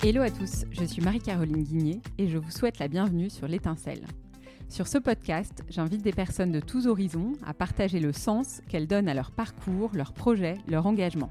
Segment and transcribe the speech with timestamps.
[0.00, 4.06] Hello à tous, je suis Marie-Caroline Guigné et je vous souhaite la bienvenue sur l'étincelle.
[4.68, 9.08] Sur ce podcast, j'invite des personnes de tous horizons à partager le sens qu'elles donnent
[9.08, 11.30] à leur parcours, leurs projets, leur engagement.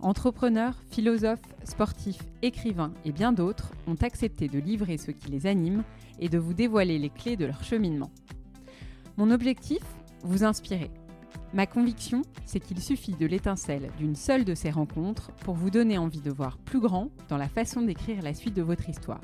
[0.00, 5.84] Entrepreneurs, philosophes, sportifs, écrivains et bien d'autres ont accepté de livrer ce qui les anime
[6.18, 8.10] et de vous dévoiler les clés de leur cheminement.
[9.18, 9.82] Mon objectif?
[10.24, 10.90] Vous inspirer
[11.54, 15.98] Ma conviction, c'est qu'il suffit de l'étincelle d'une seule de ces rencontres pour vous donner
[15.98, 19.20] envie de voir plus grand dans la façon d'écrire la suite de votre histoire.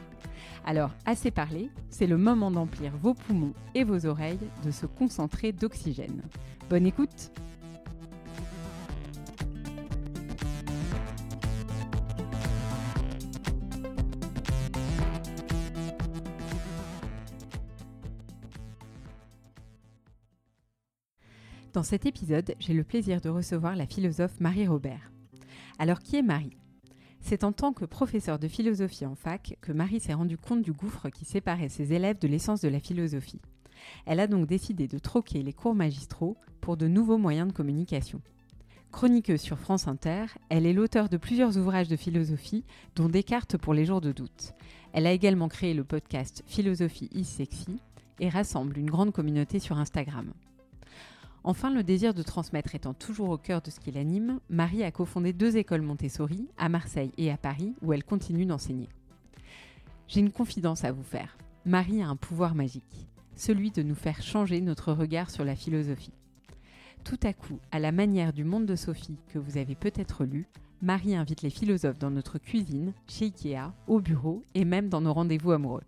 [0.66, 5.52] Alors, assez parlé, c'est le moment d'emplir vos poumons et vos oreilles de se concentrer
[5.52, 6.22] d'oxygène.
[6.68, 7.32] Bonne écoute
[21.78, 25.12] Dans cet épisode, j'ai le plaisir de recevoir la philosophe Marie Robert.
[25.78, 26.56] Alors qui est Marie?
[27.20, 30.72] C'est en tant que professeure de philosophie en fac que Marie s'est rendue compte du
[30.72, 33.40] gouffre qui séparait ses élèves de l'essence de la philosophie.
[34.06, 38.20] Elle a donc décidé de troquer les cours magistraux pour de nouveaux moyens de communication.
[38.90, 42.64] Chroniqueuse sur France Inter, elle est l'auteur de plusieurs ouvrages de philosophie,
[42.96, 44.52] dont Descartes pour les jours de doute.
[44.92, 47.78] Elle a également créé le podcast Philosophie is sexy
[48.18, 50.32] et rassemble une grande communauté sur Instagram.
[51.48, 54.90] Enfin, le désir de transmettre étant toujours au cœur de ce qui l'anime, Marie a
[54.90, 58.90] cofondé deux écoles Montessori, à Marseille et à Paris, où elle continue d'enseigner.
[60.08, 61.38] J'ai une confidence à vous faire.
[61.64, 66.12] Marie a un pouvoir magique, celui de nous faire changer notre regard sur la philosophie.
[67.02, 70.48] Tout à coup, à la manière du monde de Sophie que vous avez peut-être lu,
[70.82, 75.14] Marie invite les philosophes dans notre cuisine, chez Ikea, au bureau et même dans nos
[75.14, 75.84] rendez-vous amoureux.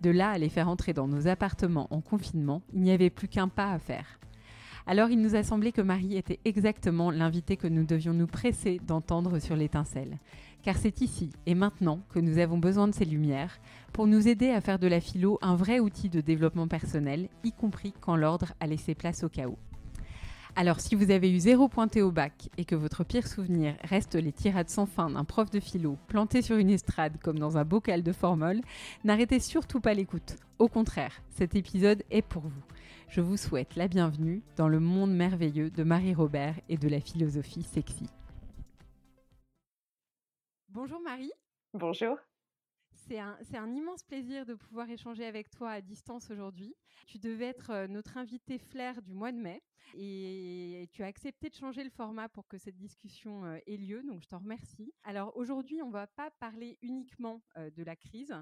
[0.00, 3.28] De là à les faire entrer dans nos appartements en confinement, il n'y avait plus
[3.28, 4.18] qu'un pas à faire.
[4.90, 8.80] Alors il nous a semblé que Marie était exactement l'invité que nous devions nous presser
[8.86, 10.16] d'entendre sur l'étincelle.
[10.62, 13.58] Car c'est ici et maintenant que nous avons besoin de ces lumières
[13.92, 17.52] pour nous aider à faire de la philo un vrai outil de développement personnel, y
[17.52, 19.58] compris quand l'ordre a laissé place au chaos.
[20.60, 24.16] Alors si vous avez eu zéro pointé au bac et que votre pire souvenir reste
[24.16, 27.64] les tirades sans fin d'un prof de philo planté sur une estrade comme dans un
[27.64, 28.60] bocal de formol,
[29.04, 30.34] n'arrêtez surtout pas l'écoute.
[30.58, 32.62] Au contraire, cet épisode est pour vous
[33.08, 37.00] je vous souhaite la bienvenue dans le monde merveilleux de Marie Robert et de la
[37.00, 38.10] philosophie sexy.
[40.68, 41.32] Bonjour Marie.
[41.72, 42.18] Bonjour.
[43.08, 46.76] C'est un, immense plaisir de pouvoir échanger avec toi à distance aujourd'hui.
[47.06, 49.62] Tu devais être euh, notre invité flair du mois de mai
[49.94, 54.02] et tu as accepté de changer le format pour que cette discussion euh, ait lieu,
[54.02, 54.92] donc je t'en remercie.
[55.04, 58.34] Alors aujourd'hui, on ne va pas parler uniquement euh, de la crise,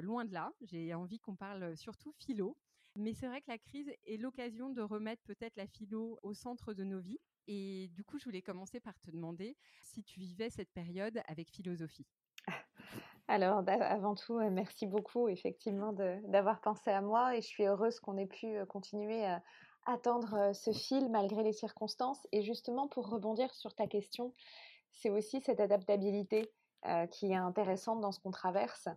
[0.00, 0.50] loin de là.
[0.62, 2.56] J'ai envie qu'on parle surtout philo.
[2.94, 6.72] Mais c'est vrai que la crise est l'occasion de remettre peut-être la philo au centre
[6.72, 7.20] de nos vies.
[7.48, 11.50] Et du coup, je voulais commencer par te demander si tu vivais cette période avec
[11.50, 12.06] philosophie.
[13.28, 17.98] Alors, avant tout, euh, merci beaucoup effectivement d'avoir pensé à moi et je suis heureuse
[17.98, 19.42] qu'on ait pu euh, continuer à
[19.84, 22.24] attendre euh, ce fil malgré les circonstances.
[22.30, 24.32] Et justement, pour rebondir sur ta question,
[24.92, 26.52] c'est aussi cette adaptabilité
[27.10, 28.88] qui est intéressante dans ce qu'on traverse.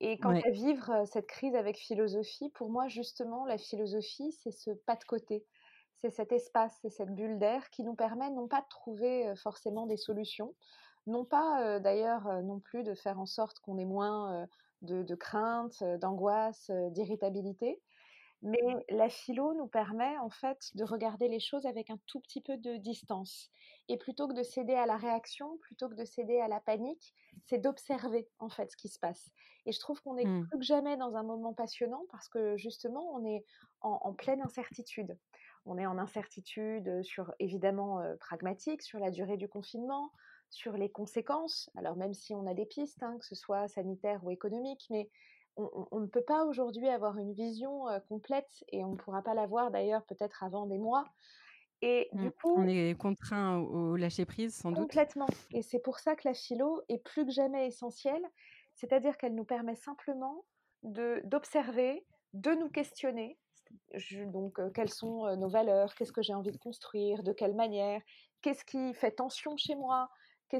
[0.00, 4.72] Et quant à vivre cette crise avec philosophie, pour moi, justement, la philosophie, c'est ce
[4.72, 5.46] pas de côté.
[5.94, 9.86] C'est cet espace, c'est cette bulle d'air qui nous permet non pas de trouver forcément
[9.86, 10.52] des solutions,
[11.06, 14.46] non pas d'ailleurs non plus de faire en sorte qu'on ait moins
[14.82, 17.80] de, de crainte, d'angoisse, d'irritabilité,
[18.42, 18.58] mais
[18.88, 22.56] la philo nous permet en fait de regarder les choses avec un tout petit peu
[22.56, 23.50] de distance.
[23.88, 27.14] Et plutôt que de céder à la réaction, plutôt que de céder à la panique,
[27.44, 29.30] c'est d'observer en fait ce qui se passe.
[29.64, 30.48] Et je trouve qu'on est mmh.
[30.48, 33.44] plus que jamais dans un moment passionnant parce que justement on est
[33.80, 35.16] en, pleine incertitude.
[35.64, 40.10] On est en incertitude sur évidemment euh, pragmatique, sur la durée du confinement,
[40.52, 41.70] sur les conséquences.
[41.76, 45.08] Alors même si on a des pistes, hein, que ce soit sanitaires ou économiques, mais
[45.56, 49.34] on, ne peut pas aujourd'hui avoir une vision euh, complète et on ne pourra pas
[49.34, 51.04] l'avoir d'ailleurs peut-être avant des mois.
[51.82, 52.32] Et du mmh.
[52.32, 54.82] coup, on est contraint au lâcher prise sans doute.
[54.82, 55.26] Complètement.
[55.50, 58.24] Et c'est pour ça que la philo est plus que jamais essentielle,
[58.74, 60.44] c'est-à-dire qu'elle nous permet simplement
[60.82, 63.38] d'observer, de, nous questionner.
[64.26, 67.54] donc, euh, quelles sont euh, nos valeurs Qu'est-ce que j'ai envie de construire De quelle
[67.54, 68.00] manière
[68.42, 70.08] Qu'est-ce qui fait tension chez moi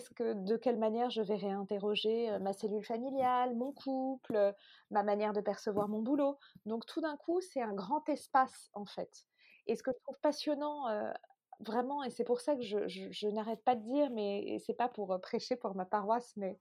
[0.00, 4.52] que, de quelle manière je vais réinterroger euh, ma cellule familiale, mon couple, euh,
[4.90, 6.38] ma manière de percevoir mon boulot.
[6.66, 9.26] Donc tout d'un coup, c'est un grand espace en fait.
[9.66, 11.12] Et ce que je trouve passionnant, euh,
[11.60, 15.18] vraiment, et c'est pour ça que je, n'arrête pas de dire, mais c'est pas pour
[15.20, 16.58] prêcher pour ma paroisse, mais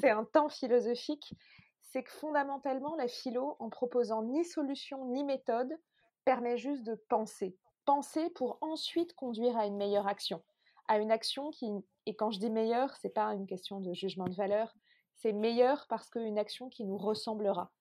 [0.00, 1.34] c'est un temps philosophique,
[1.80, 5.78] c'est que fondamentalement, la philo, en proposant ni solution ni méthode,
[6.24, 7.56] permet juste de penser.
[7.84, 10.42] Penser pour ensuite conduire à une meilleure action
[10.88, 11.70] à une action qui,
[12.06, 14.74] et quand je dis meilleure, c'est pas une question de jugement de valeur,
[15.16, 17.72] c'est meilleur parce qu'une action qui nous ressemblera,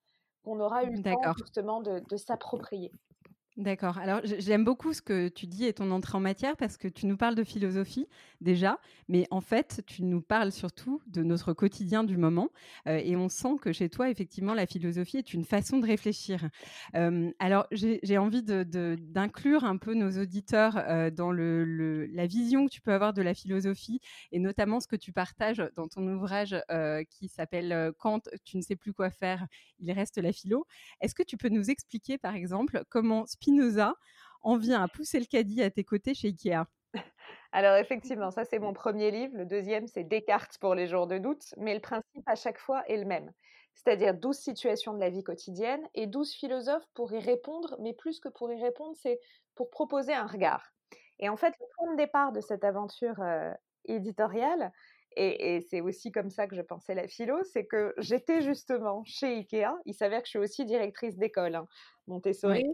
[0.44, 2.92] qu'on aura eu le temps justement de s'approprier.
[3.58, 3.98] D'accord.
[3.98, 7.06] Alors, j'aime beaucoup ce que tu dis et ton entrée en matière parce que tu
[7.06, 8.08] nous parles de philosophie
[8.40, 12.48] déjà, mais en fait, tu nous parles surtout de notre quotidien du moment.
[12.88, 16.50] Euh, et on sent que chez toi, effectivement, la philosophie est une façon de réfléchir.
[16.96, 22.80] Euh, alors, j'ai envie d'inclure un peu nos auditeurs euh, dans la vision que tu
[22.80, 24.00] peux avoir de la philosophie
[24.32, 26.56] et notamment ce que tu partages dans ton ouvrage
[27.10, 29.46] qui s'appelle Quand tu ne sais plus quoi faire,
[29.80, 30.66] il reste la philo.
[31.02, 33.96] Est-ce que tu peux nous expliquer, par exemple, comment Spinoza
[34.44, 36.66] en vient à pousser le caddie à tes côtés chez Ikea
[37.54, 39.36] alors effectivement, ça c'est mon premier livre.
[39.36, 41.54] Le deuxième, c'est Descartes pour les jours de doute.
[41.58, 43.30] Mais le principe à chaque fois est le même.
[43.74, 47.76] C'est-à-dire 12 situations de la vie quotidienne et 12 philosophes pour y répondre.
[47.82, 49.20] Mais plus que pour y répondre, c'est
[49.56, 50.64] pour proposer un regard.
[51.20, 53.52] Et en fait, le point de départ de cette aventure euh,
[53.84, 54.72] éditoriale,
[55.18, 59.28] et, c'est aussi comme ça que je pensais la philo, c'est que j'étais justement chez
[59.28, 59.74] Ikea.
[59.86, 61.68] Il s'avère que je suis aussi directrice d'école, hein,
[62.08, 62.66] Montessori.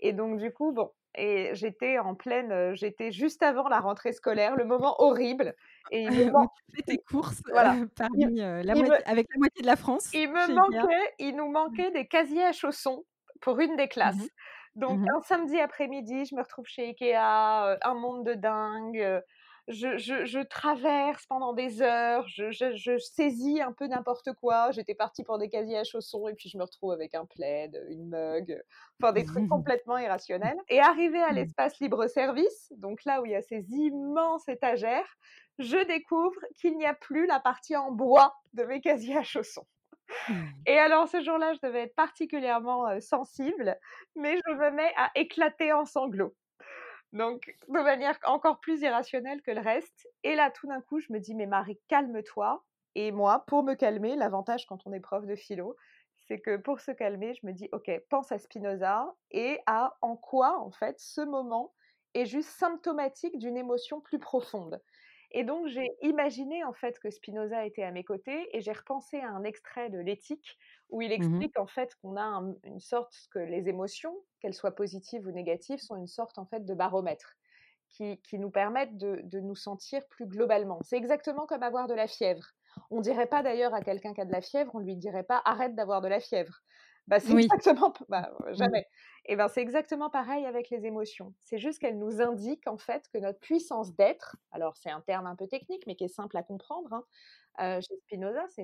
[0.00, 4.12] Et donc, du coup, bon, et j'étais en pleine, euh, j'étais juste avant la rentrée
[4.12, 5.54] scolaire, le moment horrible.
[5.90, 6.32] Et il me
[6.74, 7.74] fais tes courses voilà.
[7.74, 8.74] Euh, parmi, euh, la
[9.06, 10.10] avec la moitié de la France.
[10.12, 13.04] Il me manquait, il nous manquait des casiers à chaussons
[13.40, 14.28] pour une des mmh classes.
[14.74, 19.22] Donc mmh un samedi après-midi, je me retrouve chez Ikea, un monde de dingue
[19.68, 24.70] je, traverse pendant des heures, je, saisis un peu n'importe quoi.
[24.70, 27.84] J'étais partie pour des casiers à chaussons et puis je me retrouve avec un plaid,
[27.88, 28.62] une mug,
[29.00, 30.58] enfin des trucs complètement irrationnels.
[30.68, 35.16] Et arrivé à l'espace libre-service, donc là où il y a ces immenses étagères,
[35.58, 39.66] je découvre qu'il n'y a plus la partie en bois de mes casiers à chaussons.
[40.28, 40.34] Mmh.
[40.66, 43.76] Et alors ce jour-là, je devais être particulièrement sensible,
[44.14, 46.34] mais je me mets à éclater en sanglots.
[47.12, 50.06] Donc, de manière encore plus irrationnelle que le reste.
[50.22, 52.64] Et là, tout d'un coup, je me dis, mais Marie, calme-toi.
[52.94, 55.76] Et moi, pour me calmer, l'avantage quand on est prof de philo,
[56.28, 60.16] c'est que pour se calmer, je me dis, OK, pense à Spinoza et à en
[60.16, 61.74] quoi, en fait, ce moment
[62.14, 64.82] est juste symptomatique d'une émotion plus profonde.
[65.32, 69.18] Et donc, j'ai imaginé, en fait, que Spinoza était à mes côtés et j'ai repensé
[69.20, 70.58] à un extrait de l'éthique
[70.90, 74.74] où il mmh explique en fait qu'on a une sorte que les émotions, qu'elles soient
[74.74, 77.36] positives ou négatives, sont une sorte en fait de baromètre
[77.88, 80.78] qui, nous permettent de, nous sentir plus globalement.
[80.82, 82.44] C'est exactement comme avoir de la fièvre.
[82.90, 85.40] On dirait pas d'ailleurs à quelqu'un qui a de la fièvre, on lui dirait pas
[85.44, 86.60] arrête d'avoir de la fièvre.
[87.06, 88.54] Bah, c'est exactement bah, mmh.
[88.54, 88.86] jamais.
[89.26, 91.34] Et ben c'est exactement pareil avec les émotions.
[91.42, 95.26] C'est juste qu'elles nous indiquent en fait que notre puissance d'être, alors c'est un terme
[95.26, 97.04] un peu technique mais qui est simple à comprendre, hein,
[97.58, 98.62] chez Spinoza, c'est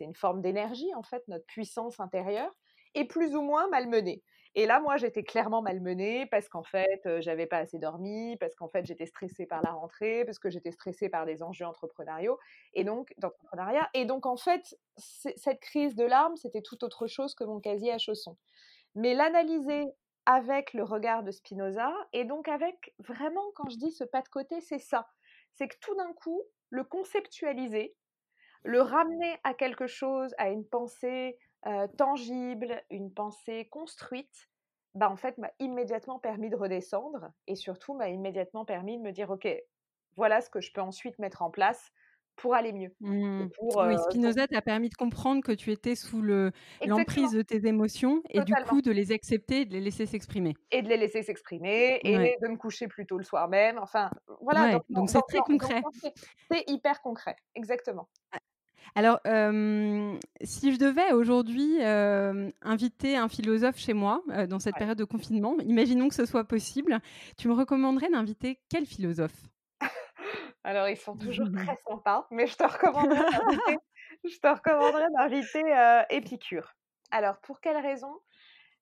[0.00, 2.54] une, forme d'énergie, en fait, notre puissance intérieure,
[2.94, 4.22] est plus ou moins malmenée.
[4.58, 8.68] Et là, moi, j'étais clairement malmenée parce qu'en fait, j'avais pas assez dormi, parce qu'en
[8.68, 12.38] fait, j'étais stressée par la rentrée, parce que j'étais stressée par des enjeux entrepreneuriaux,
[12.72, 13.88] et donc, d'entrepreneuriat.
[13.92, 17.92] Et donc, en fait, cette crise de larmes, c'était tout autre chose que mon casier
[17.92, 18.38] à chaussons.
[18.94, 19.86] Mais l'analyser
[20.26, 24.28] avec le regard de Spinoza, et donc avec vraiment, quand je dis ce pas de
[24.28, 25.08] côté, c'est ça.
[25.54, 27.96] C'est que tout d'un coup, le conceptualiser,
[28.64, 31.38] le ramener à quelque chose, à une pensée
[31.96, 34.48] tangible, une pensée construite,
[34.94, 39.12] bah en fait m'a immédiatement permis de redescendre et surtout m'a immédiatement permis de me
[39.12, 39.46] dire ok,
[40.16, 41.92] voilà ce que je peux ensuite mettre en place
[42.36, 42.94] pour aller mieux.
[43.00, 43.48] Mmh.
[43.60, 48.40] oui, Spinoza t'a permis de comprendre que tu étais sous l'emprise de tes émotions et
[48.40, 50.54] du coup de les accepter et de les laisser s'exprimer.
[50.70, 53.78] Et de les laisser s'exprimer et de me coucher plus tôt le soir même.
[53.78, 54.10] Enfin,
[54.42, 54.80] voilà.
[54.90, 55.82] donc c'est très concret.
[56.50, 58.08] C'est hyper concret, exactement.
[58.94, 59.20] Alors,
[60.42, 61.82] si je devais aujourd'hui
[62.62, 67.00] inviter un philosophe chez moi dans cette période de confinement, imaginons que ce soit possible,
[67.36, 69.36] tu me recommanderais d'inviter quel philosophe?
[70.64, 73.30] Alors, ils sont toujours très sympas, mais je te recommanderais
[75.10, 76.74] d'inviter, Épicure.
[77.10, 78.12] Alors, pour quelle raison?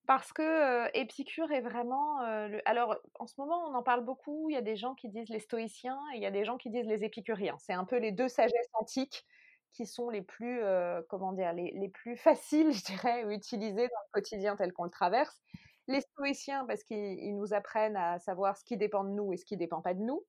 [0.07, 2.19] Parce que Épicure est vraiment.
[2.65, 4.49] Alors, en ce moment, on en parle beaucoup.
[4.49, 6.57] Il y a des gens qui disent les stoïciens et il y a des gens
[6.57, 7.55] qui disent les épicuriens.
[7.59, 9.25] C'est un peu les deux sagesses antiques
[9.75, 10.61] qui sont les plus,
[11.09, 14.85] comment dire, les, les, plus faciles, je dirais, à utiliser dans le quotidien tel qu'on
[14.85, 15.41] le traverse.
[15.87, 19.45] Les stoïciens, parce qu'ils nous apprennent à savoir ce qui dépend de nous et ce
[19.45, 20.25] qui ne dépend pas de nous.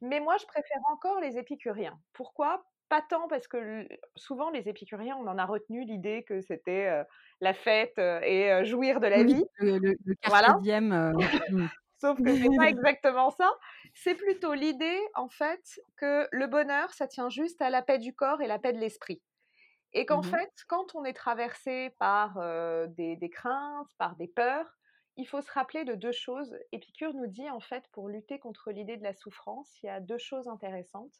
[0.00, 1.98] Mais moi, je préfère encore les épicuriens.
[2.12, 2.62] Pourquoi?
[2.88, 7.04] Pas tant parce que souvent, les épicuriens, on en a retenu l'idée que c'était
[7.40, 9.44] la fête et jouir de la vie.
[9.58, 10.58] Le, le, voilà.
[10.58, 11.18] Mmh.
[12.00, 13.50] Sauf que c'est pas exactement ça.
[14.02, 18.14] C'est plutôt l'idée, en fait, que le bonheur, ça tient juste à la paix du
[18.14, 19.20] corps et la paix de l'esprit.
[19.92, 22.38] Et qu'en mmh fait, quand on est traversé par
[22.88, 24.78] des, des, craintes, par des peurs,
[25.16, 26.56] il faut se rappeler de deux choses.
[26.72, 30.00] Épicure nous dit en fait pour lutter contre l'idée de la souffrance, il y a
[30.00, 31.12] deux choses intéressantes.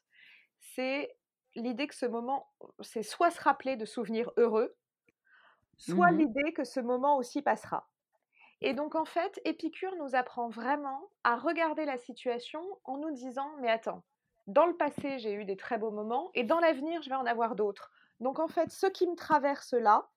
[0.57, 1.15] C'est
[1.53, 4.75] l'idée que ce moment, c'est soit se rappeler de souvenirs heureux,
[5.77, 7.90] soit Mmh l'idée que ce moment aussi passera.
[8.61, 13.49] Et donc en fait, Épicure nous apprend vraiment à regarder la situation en nous disant,
[13.59, 14.03] mais attends,
[14.47, 17.25] dans le passé, j'ai eu des très beaux moments, et dans l'avenir, je vais en
[17.25, 17.91] avoir d'autres.
[18.19, 20.07] Donc en fait, ce qui me traverse là,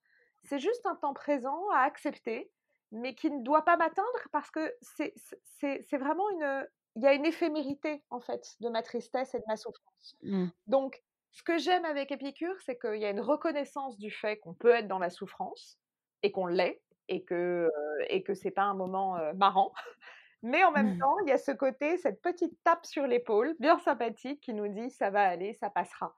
[0.44, 2.50] c'est juste un temps présent à accepter,
[2.92, 6.68] mais qui ne doit pas m'atteindre parce que c'est vraiment une...
[6.96, 10.16] Il y a une éphémérité, en fait, de ma tristesse et de ma souffrance.
[10.22, 10.46] Mmh.
[10.68, 14.54] Donc, ce que j'aime avec Épicure, c'est qu'il y a une reconnaissance du fait qu'on
[14.54, 15.76] peut être dans la souffrance
[16.22, 17.70] et qu'on l'est et que
[18.08, 19.72] et que c'est pas un moment marrant.
[20.42, 20.98] Mais en même mmh.
[20.98, 24.68] temps, il y a ce côté, cette petite tape sur l'épaule, bien sympathique, qui nous
[24.68, 26.14] dit ça va aller, ça passera.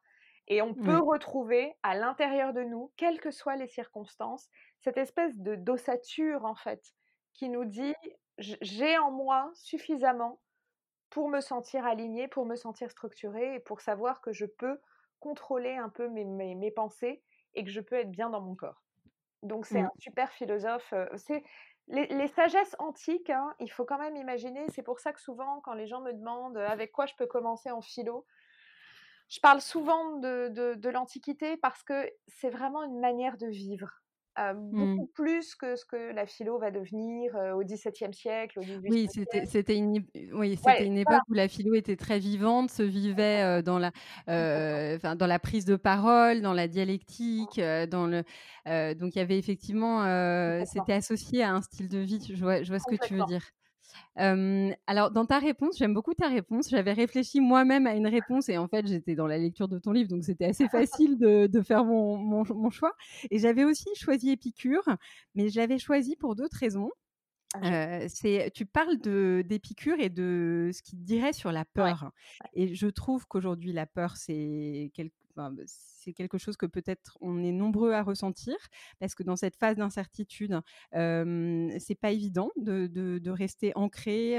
[0.49, 4.49] Et on peut retrouver à l'intérieur de nous, quelles que soient les circonstances,
[4.81, 6.95] cette espèce de d'ossature en fait,
[7.35, 7.95] qui nous dit
[8.39, 10.41] j'ai en moi suffisamment
[11.11, 14.79] pour me sentir aligné, pour me sentir structuré et pour savoir que je peux
[15.21, 17.23] contrôler un peu mes, mes, pensées
[17.55, 18.86] et que je peux être bien dans mon corps.
[19.47, 19.87] Donc c'est mmh.
[19.87, 20.95] un super philosophe.
[21.17, 21.43] C'est
[21.89, 24.67] les, les, sagesses antiques, hein, il faut quand même imaginer.
[24.71, 27.71] C'est pour ça que souvent, quand les gens me demandent avec quoi je peux commencer
[27.71, 28.27] en philo,
[29.29, 34.03] je parle souvent de, de, de l'Antiquité parce que c'est vraiment une manière de vivre.
[34.39, 34.97] Mmh.
[34.97, 39.09] beaucoup plus que ce que la philo va devenir au XVIIe siècle, au XVIIIe oui,
[39.11, 43.63] c'était, c'était une, oui, c'était une époque où la philo était très vivante, se vivait
[43.63, 43.93] dans, la,
[44.27, 48.25] enfin, dans la prise de parole, dans la dialectique, dans le,
[48.95, 50.03] donc il y avait effectivement,
[50.67, 52.21] c'était associé à un style de vie.
[52.35, 53.43] Je vois, je vois ce que tu veux dire
[54.17, 56.71] alors, dans ta réponse, j'aime beaucoup ta réponse.
[56.71, 59.93] J'avais réfléchi moi-même à une réponse et en fait, j'étais dans la lecture de ton
[59.93, 62.95] livre, donc c'était assez facile de, faire mon, mon, choix.
[63.31, 64.85] Et j'avais aussi choisi Épicure,
[65.35, 66.91] mais je l'avais choisi pour d'autres raisons.
[67.55, 72.11] Ah, c'est, tu parles de, d'Épicure et de ce qu'il dirait sur la peur.
[72.55, 75.15] Et je trouve qu'aujourd'hui, la peur, c'est quelque
[75.67, 78.57] c'est quelque chose que peut-être on est nombreux à ressentir
[78.99, 80.61] parce que dans cette phase d'incertitude,
[80.93, 84.39] c'est pas évident de, rester ancré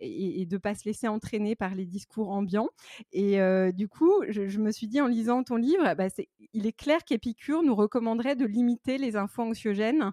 [0.00, 2.68] et, et, de pas se laisser entraîner par les discours ambiants.
[3.12, 3.38] Et
[3.72, 6.06] du coup, je, me suis dit en lisant ton livre, bah,
[6.52, 10.12] il est clair qu'Épicure nous recommanderait de limiter les infos anxiogènes,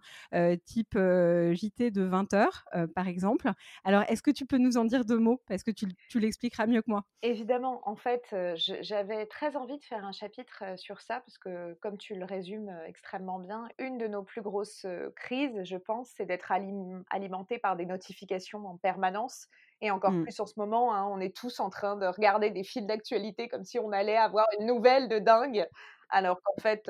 [0.65, 3.51] type JT de 20 heures, par exemple.
[3.83, 5.41] Alors, est-ce que tu peux nous en dire deux mots?
[5.47, 9.83] Parce que tu, tu l'expliqueras mieux que moi Évidemment, en fait, j'avais très envie de
[9.83, 14.07] faire un chapitre sur ça, parce que comme tu le résumes extrêmement bien, une de
[14.07, 14.85] nos plus grosses
[15.15, 19.47] crises, je pense, c'est d'être alimenté par des notifications en permanence.
[19.81, 20.23] Et encore mmh.
[20.23, 23.47] plus en ce moment, hein, on est tous en train de regarder des fils d'actualité
[23.47, 25.67] comme si on allait avoir une nouvelle de dingue,
[26.09, 26.85] alors qu'en fait,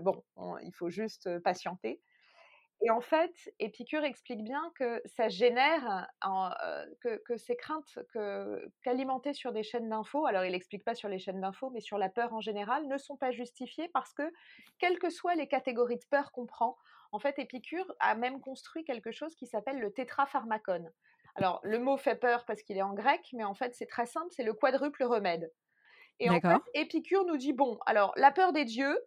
[0.00, 0.22] bon,
[0.62, 2.00] il faut juste patienter.
[2.80, 6.06] Et en fait, Épicure explique bien que ça génère,
[7.00, 7.98] que, ces craintes
[8.82, 11.98] qu'alimentées sur des chaînes d'infos, alors il n'explique pas sur les chaînes d'infos, mais sur
[11.98, 14.32] la peur en général, ne sont pas justifiées parce que,
[14.78, 16.76] quelles que soient les catégories de peur qu'on prend,
[17.10, 20.92] en fait, Épicure a même construit quelque chose qui s'appelle le tétrapharmacone.
[21.34, 24.06] Alors, le mot fait peur parce qu'il est en grec, mais en fait, c'est très
[24.06, 25.52] simple, c'est le quadruple remède.
[26.20, 28.98] Et en fait, Épicure nous dit, bon, alors, la peur des dieux,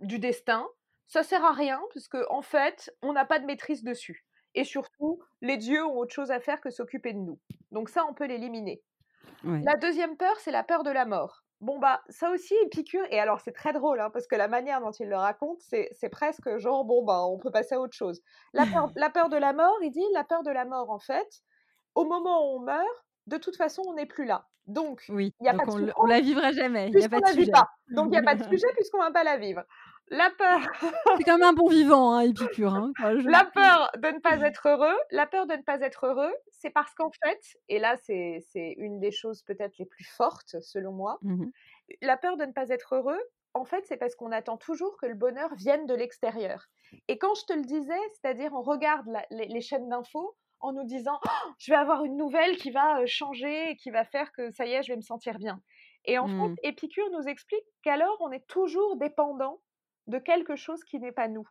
[0.00, 0.68] du destin,
[1.06, 4.24] ça sert à rien puisque en fait, on n'a pas de maîtrise dessus.
[4.54, 7.40] Et surtout, les dieux ont autre chose à faire que s'occuper de nous.
[7.72, 8.82] Donc ça, on peut l'éliminer.
[9.42, 11.44] La deuxième peur, c'est la peur de la mort.
[11.60, 14.80] Bon bah ça aussi Épicure et alors c'est très drôle hein, parce que la manière
[14.80, 18.20] dont il le raconte c'est presque genre bon bah on peut passer à autre chose.
[18.52, 20.98] La peur, la peur de la mort, il dit la peur de la mort en
[20.98, 21.42] fait,
[21.94, 22.84] au moment où on meurt,
[23.28, 24.46] de toute façon on n'est plus là.
[24.66, 26.90] Donc oui, y a pas on, on, la vivra jamais.
[26.92, 27.52] Il y a pas de sujet.
[27.92, 29.62] Donc il n'y a pas de sujet puisqu'on va pas la vivre.
[30.08, 30.60] La peur.
[31.16, 32.74] C'est quand même un bon vivant, hein, Épicure.
[32.74, 34.96] Hein, la peur de ne pas être heureux.
[35.10, 38.44] La peur de ne pas être heureux, c'est parce qu'en fait, et là, c'est
[38.76, 41.46] une des choses peut-être les plus fortes, selon moi, mmh
[42.00, 43.20] la peur de ne pas être heureux,
[43.52, 46.66] en fait, c'est parce qu'on attend toujours que le bonheur vienne de l'extérieur.
[47.08, 51.20] Et quand je te le disais, c'est-à-dire on regarde les, chaînes d'infos en nous disant
[51.24, 54.72] «Oh, je vais avoir une nouvelle qui va changer, qui va faire que ça y
[54.72, 55.60] est, je vais me sentir bien.
[56.06, 56.56] Et en fait, mmh.
[56.62, 59.60] Épicure nous explique qu'alors on est toujours dépendant
[60.06, 61.48] de quelque chose qui n'est pas nous.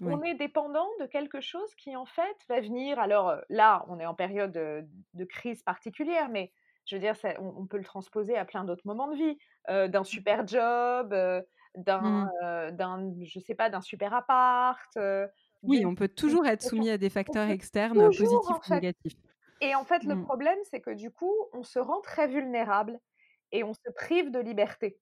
[0.00, 3.00] On est dépendant de quelque chose qui, en fait, va venir.
[3.00, 6.52] Alors là, on est en période de, crise particulière, mais
[6.86, 9.38] je veux dire, on, peut le transposer à plein d'autres moments de vie.
[9.66, 10.04] d'un mmh.
[10.04, 11.14] super job,
[11.74, 12.70] d'un, mmh.
[12.76, 14.96] d'un, je sais pas, d'un super appart.
[15.64, 19.16] oui, on peut toujours être soumis à des facteurs externes positifs ou négatifs.
[19.60, 20.24] Et en fait, le mmh.
[20.24, 23.00] problème, c'est que du coup, on se rend très vulnérable
[23.50, 24.98] et on se prive de liberté.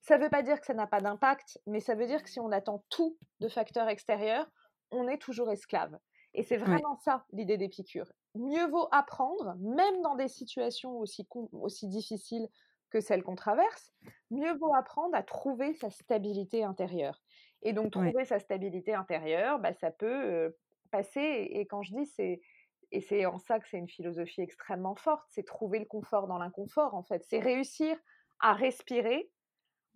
[0.00, 2.30] Ça ne veut pas dire que ça n'a pas d'impact, mais ça veut dire que
[2.30, 4.50] si on attend tout de facteurs extérieurs,
[4.90, 5.98] on est toujours esclave.
[6.34, 8.10] Et c'est vraiment ça l'idée d'Épicure.
[8.34, 12.48] Mieux vaut apprendre, même dans des situations aussi, aussi difficiles
[12.90, 13.92] que celle qu'on traverse,
[14.30, 17.22] mieux vaut apprendre à trouver sa stabilité intérieure.
[17.62, 20.56] Et donc, trouver sa stabilité intérieure, bah, ça peut
[20.90, 22.40] passer, et quand je dis c'est,
[22.92, 26.38] et c'est en ça que c'est une philosophie extrêmement forte, c'est trouver le confort dans
[26.38, 27.22] l'inconfort, en fait.
[27.28, 27.96] C'est réussir
[28.40, 29.30] à respirer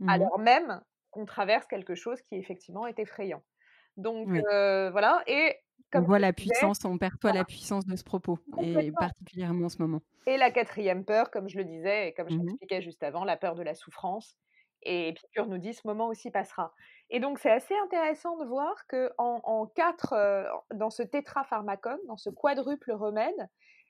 [0.00, 3.42] Mmh alors même qu'on traverse quelque chose qui effectivement est effrayant.
[3.98, 4.30] Donc
[4.92, 5.60] voilà, et
[5.92, 7.32] on comme voit je la disais puissance, on perçoit voilà.
[7.32, 10.00] la puissance de ce propos et particulièrement en ce moment.
[10.26, 12.56] Et la 4e peur, comme je le disais et comme je Mmh mh.
[12.56, 14.38] l'expliquais juste avant, la peur de la souffrance
[14.82, 16.72] et Épicure nous dit: «Ce moment aussi passera»
[17.10, 22.16] et donc c'est assez intéressant de voir qu'en en 4, heu, dans ce tétrapharmacone, dans
[22.16, 23.48] ce quadruple remède,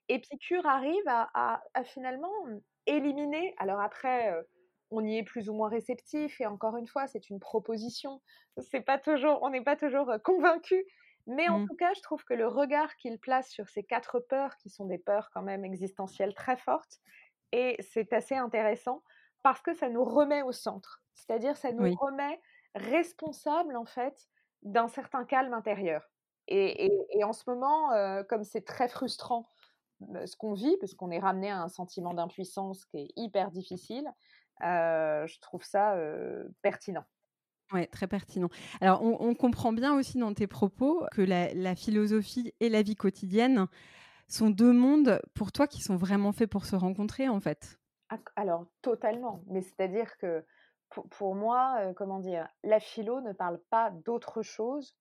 [0.09, 4.33] Épicure arrive à à à finalement, mmh, éliminer alors après,
[4.95, 8.23] on y est plus ou moins réceptif et encore une fois, c'est une proposition.
[8.59, 10.85] C'est pas toujours on n'est pas toujours, heu, convaincu,
[11.27, 11.69] mais en Mmh.
[11.69, 14.87] tout cas, je trouve que le regard qu'il place sur ces 4 peurs, qui sont
[14.87, 16.99] des peurs quand même existentielles très fortes
[17.53, 19.03] et c'est assez intéressant
[19.43, 21.03] parce que ça nous remet au centre.
[21.15, 22.01] C'est-à-dire, ça nous Oui.
[22.01, 22.41] remet
[22.75, 24.29] responsables, en fait,
[24.63, 26.11] d'un certain calme intérieur
[26.49, 29.49] et et et en ce moment, heu, comme c'est très frustrant,
[30.01, 33.51] bah, ce qu'on vit, parce qu'on est ramenés à un sentiment d'impuissance qui est hyper
[33.51, 34.11] difficile,
[34.61, 35.97] je trouve ça,
[36.63, 37.05] pertinent.
[37.73, 38.51] Ouais, très pertinent.
[38.81, 42.83] Alors on on comprend bien aussi dans tes propos que la la philosophie et la
[42.83, 43.67] vie quotidienne
[44.29, 47.79] sont 2 mondes pour toi qui sont vraiment faits pour se rencontrer, en fait?
[48.11, 50.45] Ac alors totalement, mais c'est-à-dire que
[50.91, 52.49] pour pour moi, comment dire?
[52.63, 54.97] La philo ne parle pas d'autre chose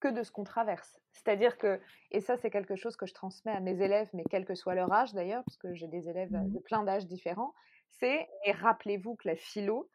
[0.00, 1.00] que de ce qu'on traverse.
[1.12, 1.80] C'est-à-dire que
[2.12, 4.74] et ça, c'est quelque chose que je transmets à mes élèves, mais quel que soit
[4.76, 7.54] leur âge d'ailleurs, parce que j'ai des élèves, Mmh de plein d'âges différents,
[7.98, 9.90] c'est: «Mais rappelez-vous que la philo,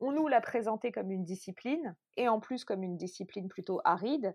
[0.00, 4.34] on nous l'a présentée comme une discipline et en plus comme une discipline plutôt aride,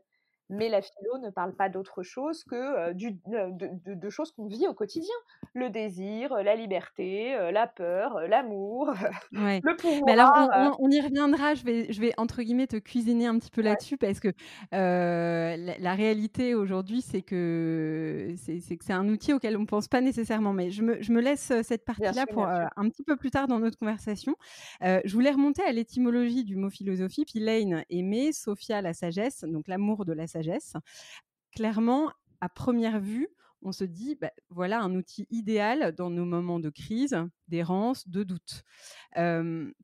[0.49, 4.47] mais la philo ne parle pas d'autre chose que, du de de de choses qu'on
[4.47, 5.13] vit au quotidien.
[5.53, 8.93] Le désir, la liberté, la peur, l'amour,
[9.33, 12.13] Ouais, le mais alors on pouvoir, heu» on on y reviendra, je vais je vais
[12.17, 13.75] entre guillemets «te cuisiner» un petit peu Ouais.
[13.75, 14.29] là-dessus parce que,
[14.71, 19.87] la la réalité aujourd'hui, c'est que c'est c'est que c'est un outil auquel on pense
[19.89, 23.31] pas nécessairement, mais je me je me laisse, cette partie-là pour, un petit peu plus
[23.31, 24.35] tard dans notre conversation.
[24.81, 30.05] Je voulais remonter à l'étymologie du mot philosophie, Philein, aimer, Sophia, la sagesse, donc l'amour
[30.05, 30.34] de la sagesse.
[31.53, 33.29] Clairement, à 1re vue,
[33.61, 37.17] on se dit: «Bah, voilà un outil idéal dans nos moments de crise,
[37.47, 38.63] d'errance, de doute».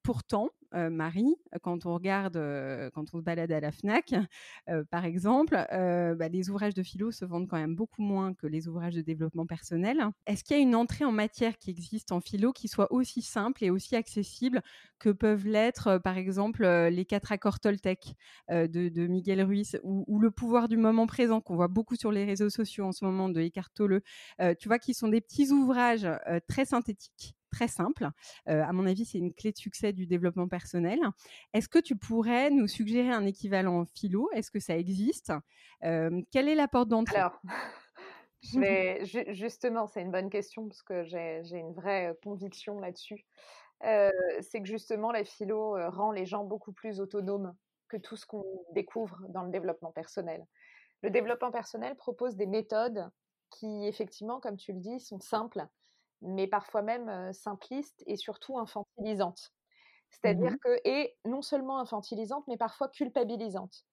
[0.04, 4.14] Pourtant, heu, Marie, quand on regarde, heu, quand on se balade à la Fnac,
[4.92, 8.68] par exemple, bah, les ouvrages de philo se vendent quand même beaucoup moins que les
[8.68, 10.02] ouvrages de développement personnel.
[10.28, 13.22] Est-ce qu'il y a une entrée en matière qui existe en philo qui soit aussi
[13.22, 14.62] simple et aussi accessible
[15.00, 18.16] que peuvent l'être, par exemple, les 4 accords Toltec,
[18.50, 22.50] de Miguel Ruiz ou Le pouvoir du moment présent qu'on voit beaucoup sur les réseaux
[22.50, 24.02] sociaux en ce moment de Eckhart Tolle,
[24.60, 24.80] tu vois?
[24.80, 26.08] Qui sont des petits ouvrages,
[26.48, 28.10] très synthétiques, très simples.
[28.50, 31.00] Heu, à mon avis, c'est une clé de succès du développement personnel.
[31.54, 34.30] Est-ce que tu pourrais nous suggérer un équivalent en philo?
[34.34, 35.32] Est-ce que ça existe?
[35.82, 37.24] Hem, quelle est la porte d'entrée?
[37.24, 37.40] Alors,
[38.42, 42.80] je vais ju justement, c'est une bonne question parce que j'ai une vraie, heu, conviction
[42.80, 43.26] là-dessus.
[43.86, 44.12] Heu,
[44.42, 47.56] c'est que justement la philo, rend les gens beaucoup plus autonomes
[47.90, 50.46] que tout ce qu'on découvre dans le développement personnel.
[51.04, 53.10] Le développement personnel propose des méthodes
[53.52, 55.68] qui effectivement, comme tu le dis, sont simples,
[56.22, 59.52] mais parfois même, heu, simplistes et surtout infantilisantes.
[60.26, 63.86] Mmh C'est-à-dire que et non seulement infantilisantes, mais parfois culpabilisantes.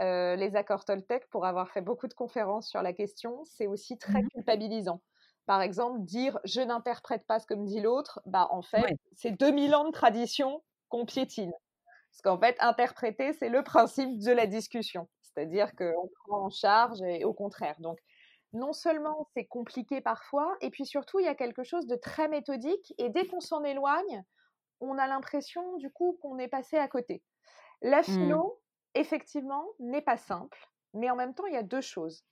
[0.00, 3.98] Heu, les accords Toltec, pour avoir fait beaucoup de conférences sur la question, c'est aussi
[4.06, 5.02] Mmh très culpabilisant.
[5.46, 8.96] Par exemple, dire: «Je n'interprète pas ce que me dit l'autre», bah, en fait, Ouais.
[9.12, 11.52] c'est 2000 ans de tradition qu'on piétine.
[12.10, 15.08] Parce qu'en fait, interpréter, c'est le principe de la discussion.
[15.22, 17.76] C'est-à-dire qu'on prend en charge et au contraire.
[17.80, 17.98] Donc,
[18.52, 22.28] non seulement c'est compliqué parfois et puis surtout, il y a quelque chose de très
[22.28, 24.24] méthodique et dès qu'on s'en éloigne,
[24.80, 27.24] on a l'impression du coup qu'on est passé à côté.
[27.82, 28.42] La Mmh.
[28.42, 28.60] philo,
[28.94, 30.58] effectivement, n'est pas simple,
[30.94, 32.24] mais en même temps, il y a 2 choses.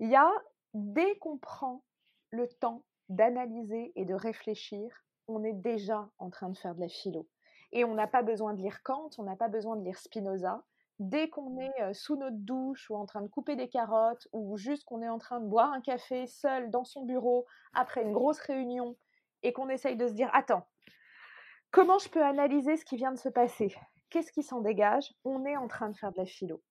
[0.00, 0.30] Il y a,
[0.74, 1.84] dès qu'on prend
[2.30, 6.88] le temps d'analyser et de réfléchir, on est déjà en train de faire de la
[6.88, 7.28] philo
[7.72, 10.64] et on n'a pas besoin de lire Kant, on n'a pas besoin de lire Spinoza.
[11.00, 14.84] Dès qu'on est, sous notre douche ou en train de couper des carottes ou juste
[14.84, 18.40] qu'on est en train de boire un café seul dans son bureau après une grosse
[18.40, 18.96] réunion
[19.42, 20.68] et qu'on essaye de se dire: «Attends,
[21.70, 23.74] comment je peux analyser ce qui vient de se passer?
[24.10, 26.62] Qu'est-ce qui s'en dégage?» On est en train de faire de la philo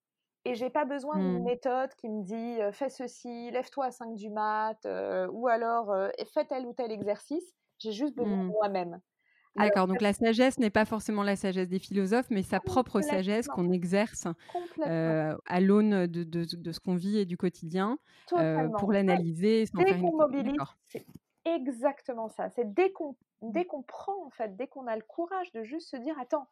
[0.45, 1.49] et j'ai pas besoin d'une Mmh.
[1.49, 4.79] méthode qui me dit, «Fais ceci, lève-toi à 5 du mat»,
[5.31, 5.95] ou alors,
[6.33, 7.53] «Fais tel ou tel exercice».
[7.79, 8.51] J'ai juste besoin Mmh.
[8.51, 9.01] de moi-même.
[9.55, 13.49] D'accord, donc la sagesse n'est pas forcément la sagesse des philosophes, mais sa propre sagesse
[13.49, 14.25] qu'on exerce,
[14.85, 18.77] heu, à l'aune de de de ce qu'on vit et du quotidien, Totalement.
[18.77, 21.07] pour l'analyser dès faire qu'on mobilise c'est
[21.45, 22.49] exactement ça.
[22.49, 25.89] C'est dès qu'on dès qu'on prend, en fait, dès qu'on a le courage de juste
[25.89, 26.47] se dire, attends,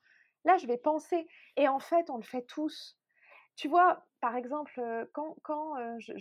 [0.46, 1.28] là, je vais penser.
[1.58, 2.98] Et en fait, on le fait tous.
[3.56, 4.82] Tu vois, par exemple,
[5.14, 6.14] quand, quand je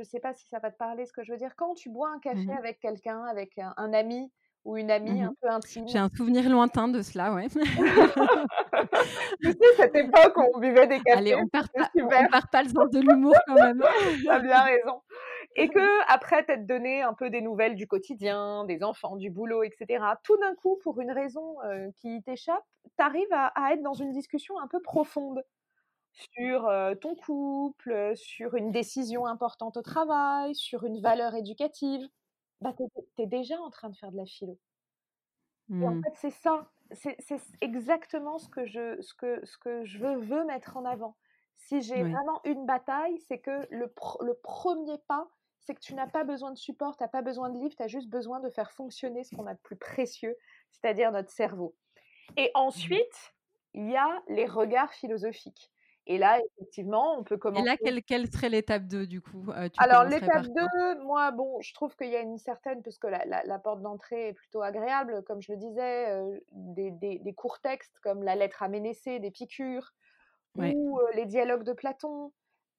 [0.00, 1.90] ne sais pas si ça va te parler ce que je veux dire, quand tu
[1.90, 4.32] bois un café Mmh avec quelqu'un, avec un, un ami
[4.66, 5.88] ou une amie Mmh un peu intime.
[5.88, 7.46] J'ai un souvenir lointain de cela, ouais.
[9.40, 12.08] tu sais, cette époque où on buvait des cafés, Allez, on perd pas, on
[12.50, 13.80] pas le sens de l'humour quand même.
[14.26, 15.00] T'as bien raison.
[15.54, 19.62] Et que après t'être donné un peu des nouvelles du quotidien, des enfants, du boulot,
[19.62, 20.04] etc.
[20.24, 22.64] Tout d'un coup, pour une raison euh, qui t'échappe,
[22.96, 25.42] t'arrives à, à être dans une discussion un peu profonde
[26.12, 32.06] sur euh, ton couple, sur une décision importante au travail, sur une valeur éducative.
[32.60, 32.84] Bah, t'es,
[33.16, 34.58] t'es déjà en train de faire de la philo.
[35.80, 36.02] Et en Mmh.
[36.04, 37.16] fait, c'est ça, c'est
[37.60, 41.16] exactement ce que je, ce que, ce que je veux, veux mettre en avant.
[41.56, 45.28] Si j'ai vraiment une bataille, c'est que le, pr- le premier pas,
[45.60, 47.82] c'est que tu n'as pas besoin de support, tu n'as pas besoin de livre, tu
[47.82, 50.36] as juste besoin de faire fonctionner ce qu'on a de plus précieux,
[50.70, 51.76] c'est-à-dire notre cerveau.
[52.36, 52.96] Et Mmh.
[52.96, 53.34] ensuite,
[53.74, 55.72] il y a les regards philosophiques.
[56.06, 57.62] Et là, effectivement, on peut Et commencer.
[57.62, 60.68] là, quelle, quelle serait l'étape 2 du coup Euh, Tu Alors, l'étape par quoi?
[60.94, 63.82] 2, moi, bon, je trouve qu'il y a une certaine, puisque la, la- la porte
[63.82, 68.22] d'entrée est plutôt agréable, comme je le disais, euh, des, des- des courts textes comme
[68.22, 69.92] la lettre à Ménécée d'Épicure
[70.56, 70.76] Ouais.
[70.76, 72.32] ou euh, les dialogues de Platon.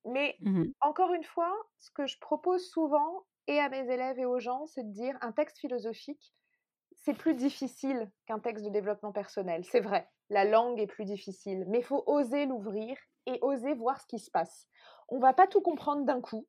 [0.06, 0.74] Mais Mhm.
[0.82, 4.66] encore une fois, ce que je propose souvent, et à mes élèves et aux gens,
[4.68, 6.34] c'est de dire un texte philosophique,
[6.96, 9.66] c'est plus difficile qu'un texte de développement personnel.
[9.66, 14.02] C'est vrai, la langue est plus difficile, mais il faut oser l'ouvrir et oser voir
[14.02, 14.68] ce qui se passe.
[15.10, 16.48] On va pas tout comprendre d'un coup.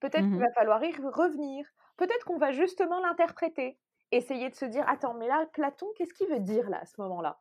[0.00, 0.44] Peut-être qu'il Mhm.
[0.44, 1.66] va falloir y revenir.
[1.96, 3.80] Peut-être qu'on va justement l'interpréter.
[4.12, 7.00] Essayer de se dire, attends, mais là, Platon, qu'est-ce qu'il veut dire là, à ce
[7.00, 7.40] moment-là?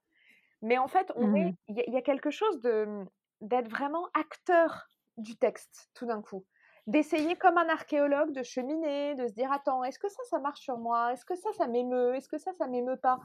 [0.62, 1.58] Mais en fait, on est, Mhm.
[1.68, 3.06] il y, a- il y a quelque chose de
[3.42, 6.46] d'être vraiment acteur du texte tout d'un coup.
[6.88, 10.62] D'essayer comme un archéologue de cheminer, de se dire, attends, est-ce que ça, ça marche
[10.62, 11.14] sur moi?
[11.14, 12.16] Est-ce que ça, ça m'émeut?
[12.16, 13.20] Est-ce que ça, ça m'émeut pas?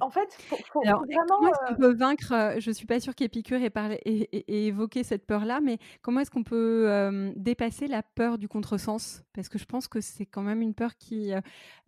[0.00, 1.38] En fait, faut, faut, Alors, faut et vraiment.
[1.38, 4.28] comment est-ce euh, qu'on peut vaincre euh, Je suis pas sûre qu'Épicure ait, parlé- ait-
[4.32, 8.48] ait- ait évoqué cette peur-là, mais comment est-ce qu'on peut euh, dépasser la peur du
[8.48, 9.24] contresens?
[9.32, 11.40] Parce que je pense que c'est quand même une peur qui, euh,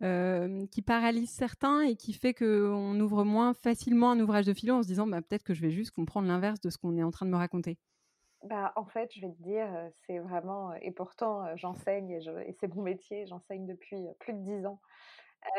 [0.03, 4.75] euh, qui paralyse certains et qui fait qu'on ouvre moins facilement un ouvrage de philo
[4.75, 7.03] en se disant bah, peut-être que je vais juste comprendre l'inverse de ce qu'on est
[7.03, 7.77] en train de me raconter.
[8.43, 12.09] Bah, en fait, je vais te dire, euh, c'est vraiment, euh, et pourtant euh, j'enseigne
[12.09, 14.79] et, je- et c'est mon métier, j'enseigne depuis euh, plus de dix ans,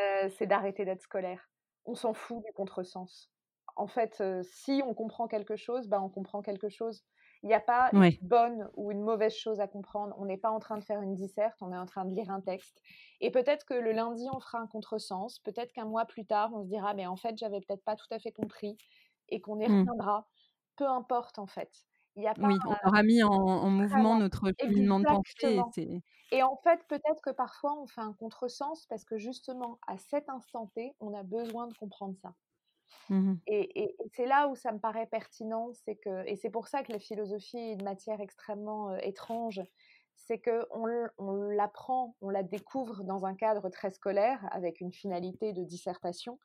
[0.01, 1.50] euh, c'est d'arrêter d'être scolaire.
[1.85, 3.31] On s'en fout du contresens.
[3.75, 7.03] En fait, euh, si on comprend quelque chose, bah, on comprend quelque chose.
[7.43, 10.13] Il n'y a pas une bonne ou une mauvaise chose à comprendre.
[10.19, 12.29] On n'est pas en train de faire une disserte, on est en train de lire
[12.29, 12.81] un texte.
[13.21, 15.39] Et peut-être que le lundi, on fera un contresens.
[15.39, 18.05] Peut-être qu'un mois plus tard, on se dira, mais en fait, j'avais peut-être pas tout
[18.11, 18.77] à fait compris
[19.29, 19.91] et qu'on y Mm.
[19.95, 20.27] reviendra.
[20.75, 21.71] Peu importe, en fait.
[22.15, 25.65] Il a pas Oui, on aura mis en, en mouvement Vraiment, notre cheminement de pensée.
[26.31, 30.29] Et en fait, peut-être que parfois on fait un contresens parce que justement, à cet
[30.29, 32.35] instant T, on a besoin de comprendre ça.
[33.09, 33.41] Mhm.
[33.47, 36.67] Et, et- et c'est là où ça me paraît pertinent, c'est que, et c'est pour
[36.67, 39.61] ça que la philosophie est une matière extrêmement euh, étrange,
[40.15, 40.85] c'est que on,
[41.49, 46.39] l'apprend, on la découvre dans un cadre très scolaire avec une finalité de dissertation.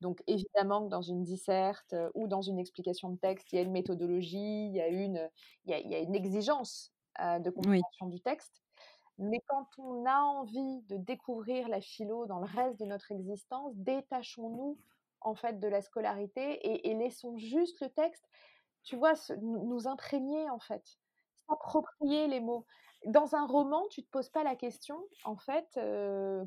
[0.00, 3.58] Donc évidemment que dans une disserte euh, ou dans une explication de texte, il y
[3.58, 5.30] a une méthodologie, il y a une,
[5.64, 7.86] il y a, il y a une exigence euh, de Oui.
[7.90, 8.62] compréhension du texte.
[9.18, 13.74] Mais quand on a envie de découvrir la philo dans le reste de notre existence,
[13.76, 14.78] détachons-nous
[15.20, 18.28] en fait de la scolarité et, laissons juste le texte,
[18.82, 20.82] tu vois, nous, imprégner en fait,
[21.48, 22.66] s'approprier les mots.
[23.06, 25.00] Dans un roman, tu te poses pas la question.
[25.24, 26.44] En fait, euh,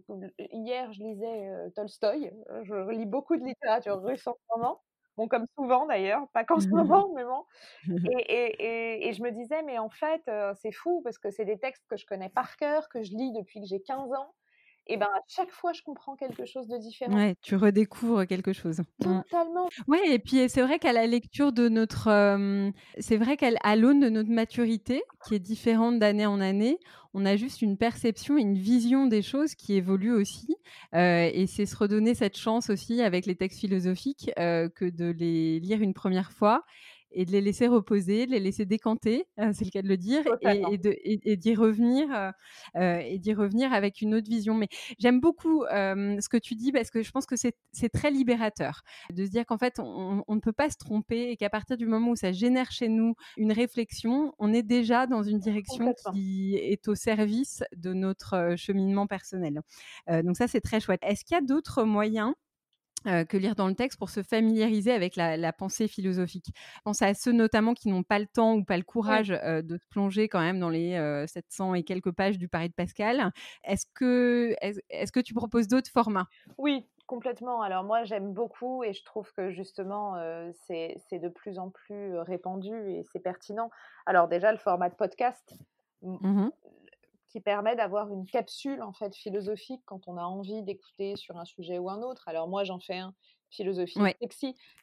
[0.51, 2.31] hier, je lisais euh, Tolstoï.
[2.63, 4.81] Je lis beaucoup de littérature russe en ce moment.
[5.17, 7.45] Bon, comme souvent d'ailleurs, pas qu'en ce moment, mais bon.
[8.05, 11.31] Et, et- et- et je me disais, mais en fait, euh, c'est fou parce que
[11.31, 14.11] c'est des textes que je connais par cœur, que je lis depuis que j'ai 15
[14.13, 14.35] ans.
[14.87, 17.15] Et ben à chaque fois, je comprends quelque chose de différent.
[17.15, 18.79] Ouais, tu redécouvres quelque chose.
[18.99, 19.21] Mm.
[19.23, 19.67] Totalement.
[19.87, 22.69] Ouais, et puis c'est vrai qu'à la lecture de notre, euh,
[22.99, 26.79] c'est vrai qu'à l'aune de notre maturité, qui est différente d'année en année,
[27.15, 30.55] on a juste une perception, une vision des choses qui évolue aussi.
[30.93, 35.05] Euh, et c'est se redonner cette chance aussi avec les textes philosophiques euh, que de
[35.05, 36.63] les lire une première fois
[37.15, 39.97] et de les laisser reposer, de les laisser décanter, euh, c'est le cas de le
[39.97, 40.69] dire, Totalement.
[40.71, 42.31] et, d'y revenir, euh,
[42.75, 44.53] euh, et d'y revenir avec une autre vision.
[44.53, 44.67] Mais
[44.99, 48.81] j'aime beaucoup euh, ce que tu dis parce que je pense que c'est très libérateur
[49.11, 51.77] de se dire qu'en fait, on, on ne peut pas se tromper et qu'à partir
[51.77, 55.93] du moment où ça génère chez nous une réflexion, on est déjà dans une direction
[56.13, 59.61] qui est au service de notre cheminement personnel.
[60.07, 61.01] Donc ça, c'est très chouette.
[61.03, 62.33] Est-ce qu'il y a d'autres moyens
[63.05, 66.47] que lire dans le texte pour se familiariser avec la, pensée philosophique.
[66.55, 69.77] Je pense à ceux notamment qui n'ont pas le temps ou pas le courage de
[69.77, 73.31] se plonger quand même dans les 700 et quelques pages du Paris de Pascal.
[73.63, 76.27] Est-ce que, est-ce que tu proposes d'autres formats?
[76.57, 77.61] Oui, complètement.
[77.61, 80.15] Alors moi, j'aime beaucoup et je trouve que justement,
[80.67, 83.69] c'est, de plus en plus répandu et c'est pertinent.
[84.05, 85.53] Alors déjà, le format de podcast.
[87.35, 91.43] Qui permet d'avoir une capsule en fait philosophique quand on a envie d'écouter sur un
[91.43, 92.29] sujet ou un autre.
[92.29, 93.13] Alors moi j'en fais un
[93.55, 94.15] philosophie ouais.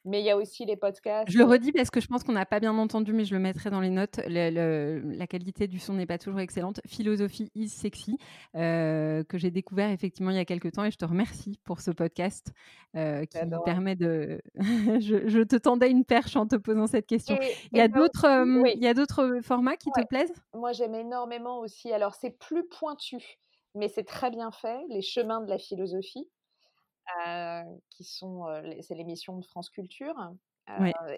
[0.04, 1.30] Mais il y a aussi les podcasts.
[1.30, 3.40] Je le redis parce que je pense qu'on n'a pas bien entendu, mais je le
[3.40, 4.20] mettrai dans les notes.
[4.26, 6.80] la qualité du son n'est pas toujours excellente.
[6.87, 8.18] Philosophie is sexy,
[8.56, 11.80] euh, que j'ai découvert effectivement il y a quelques temps et je te remercie pour
[11.80, 12.52] ce podcast
[12.96, 14.40] euh, qui me permet de.
[14.56, 17.38] je, te tendais une perche en te posant cette question.
[17.72, 20.35] il, y a d'autres, euh, il y a d'autres formats qui te plaisent?
[20.54, 21.92] Moi j'aime énormément aussi.
[21.92, 23.18] Alors c'est plus pointu,
[23.74, 24.80] mais c'est très bien fait.
[24.88, 26.28] Les chemins de la philosophie
[27.90, 28.46] qui sont,
[28.80, 30.16] c'est l'émission de France Culture.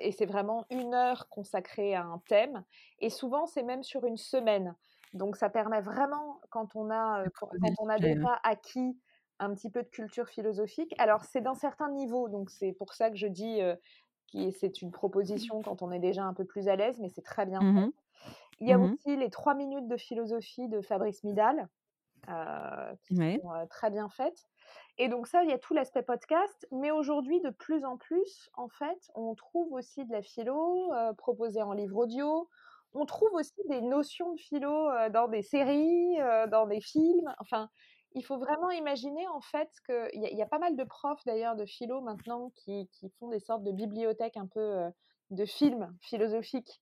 [0.00, 2.64] Et c'est vraiment une heure consacrée à un thème.
[2.98, 4.74] Et souvent, c'est même sur une semaine.
[5.12, 8.98] Donc, ça permet vraiment, quand on a, quand, on a déjà acquis
[9.38, 12.28] un petit peu de culture philosophique, alors c'est d'un certain niveau.
[12.28, 13.60] Donc, c'est pour ça que je dis
[14.32, 17.22] que c'est une proposition quand on est déjà un peu plus à l'aise, mais c'est
[17.22, 17.90] très bien mmh
[18.60, 21.68] Il y a mmh aussi les trois minutes de philosophie de Fabrice Midal,
[23.06, 24.46] qui sont très bien faites.
[24.98, 28.48] Et donc ça, il y a tout l'aspect podcast, mais aujourd'hui, de plus en plus,
[28.54, 32.48] en fait, on trouve aussi de la philo euh, proposée en livre audio.
[32.92, 37.34] On trouve aussi des notions de philo euh, dans des séries, euh, dans des films.
[37.40, 37.68] Enfin,
[38.14, 41.56] il faut vraiment imaginer en fait qu'il y, y, a pas mal de profs d'ailleurs
[41.56, 44.84] de philo maintenant qui, qui, font des sortes de bibliothèques un peu
[45.30, 46.80] de films philosophiques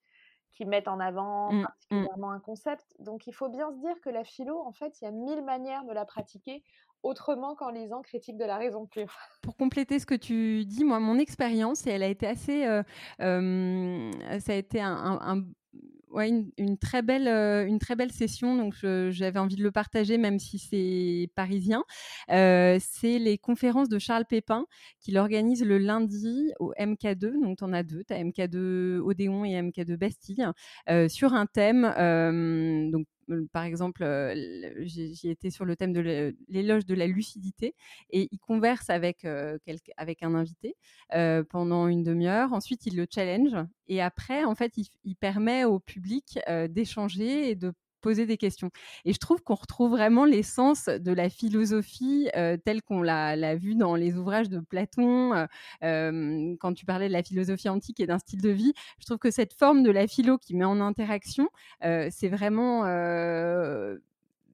[0.53, 1.63] qui mettent en avant mmh, mmh.
[1.63, 2.95] particulièrement un concept.
[2.99, 5.43] Donc il faut bien se dire que la philo, en fait, il y a mille
[5.43, 6.63] manières de la pratiquer
[7.03, 9.17] autrement qu'en lisant Critique de la raison pure.
[9.43, 12.83] Pour compléter ce que tu dis, moi, mon expérience, et elle a été assez, euh,
[13.21, 14.11] euh,
[14.41, 18.57] ça a été une, très belle, euh, une très belle session.
[18.57, 18.75] Donc,
[19.11, 21.85] j'avais envie de le partager, même si c'est parisien.
[22.29, 24.67] c'est les conférences de Charles Pépin
[25.01, 27.41] qu'il organise le lundi au MK2.
[27.43, 28.05] Donc, tu en as deux.
[28.05, 30.47] Tu as MK2 Odéon et MK2 Bastille
[31.09, 31.85] sur un thème.
[33.53, 34.05] Par exemple,
[34.81, 37.75] j'y étais sur le thème de l'éloge de la lucidité
[38.11, 39.25] et il converse avec,
[39.97, 40.77] avec un invité
[41.49, 42.53] pendant une demi-heure.
[42.53, 43.57] Ensuite, il le challenge
[43.89, 48.71] et après, en fait, il, il permet au public d'échanger et de poser des questions.
[49.07, 53.75] Et je trouve qu'on retrouve vraiment l'essence de la philosophie euh, telle qu'on l'a vue
[53.75, 55.33] dans les ouvrages de Platon.
[55.33, 55.47] Euh,
[55.85, 59.19] euh, quand tu parlais de la philosophie antique et d'un style de vie, je trouve
[59.19, 61.49] que cette forme de la philo qui met en interaction,
[61.81, 62.85] c'est vraiment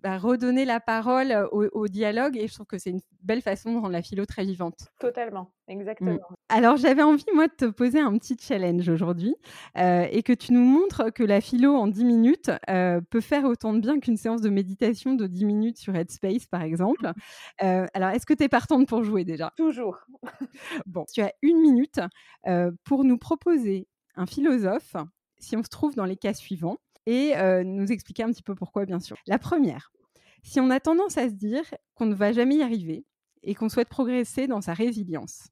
[0.03, 3.79] bah, redonner la parole au, dialogue et je trouve que c'est une belle façon de
[3.79, 4.89] rendre la philo très vivante.
[5.01, 5.73] Totalement, mmh.
[5.73, 6.19] exactement.
[6.49, 9.35] Alors j'avais envie moi de te poser un petit challenge aujourd'hui
[9.77, 12.51] et que tu nous montres que la philo en 10 minutes
[13.11, 16.63] peut faire autant de bien qu'une séance de méditation de 10 minutes sur Headspace par
[16.63, 17.11] exemple.
[17.59, 19.53] alors est-ce que tu es partante pour jouer déjà?
[19.57, 19.99] Toujours.
[20.87, 22.01] bon, tu as une minute
[22.85, 24.97] pour nous proposer un philosophe
[25.39, 26.79] si on se trouve dans les cas suivants
[27.11, 29.17] et nous expliquer un petit peu pourquoi, bien sûr.
[29.27, 29.91] La première,
[30.43, 33.07] si on a tendance à se dire qu'on ne va jamais y arriver
[33.43, 35.49] et qu'on souhaite progresser dans sa résilience,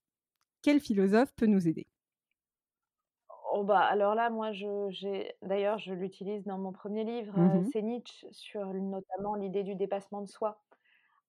[0.62, 1.87] quel philosophe peut nous aider?
[3.55, 4.51] Oh bah alors là, moi,
[5.42, 10.21] d'ailleurs, je l'utilise dans mon premier livre, mmh c'est Nietzsche, sur notamment l'idée du dépassement
[10.21, 10.62] de soi.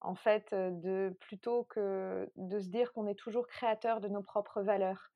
[0.01, 4.61] En fait, de plutôt que de se dire qu'on est toujours créateur de nos propres
[4.61, 5.11] valeurs.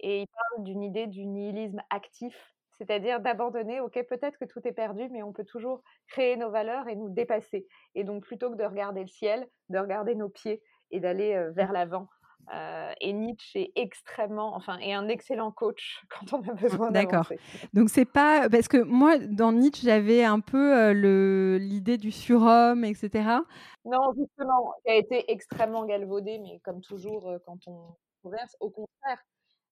[0.00, 4.72] Et il parle d'une idée du nihilisme actif, c'est-à-dire d'abandonner, ok, peut-être que tout est
[4.72, 7.66] perdu, mais on peut toujours créer nos valeurs et nous dépasser.
[7.94, 11.50] Et donc, plutôt que de regarder le ciel, de regarder nos pieds et d'aller euh,
[11.52, 12.08] vers l'avant.
[12.54, 17.32] Euh, et Nietzsche est extrêmement, enfin, est un excellent coach quand on a besoin D'accord.
[17.72, 22.12] Donc c'est pas parce que moi dans Nietzsche j'avais un peu euh, le l'idée du
[22.12, 23.40] surhomme, etc.
[23.84, 29.18] Non, justement, qui a été extrêmement galvaudé, mais comme toujours quand on converse, au contraire,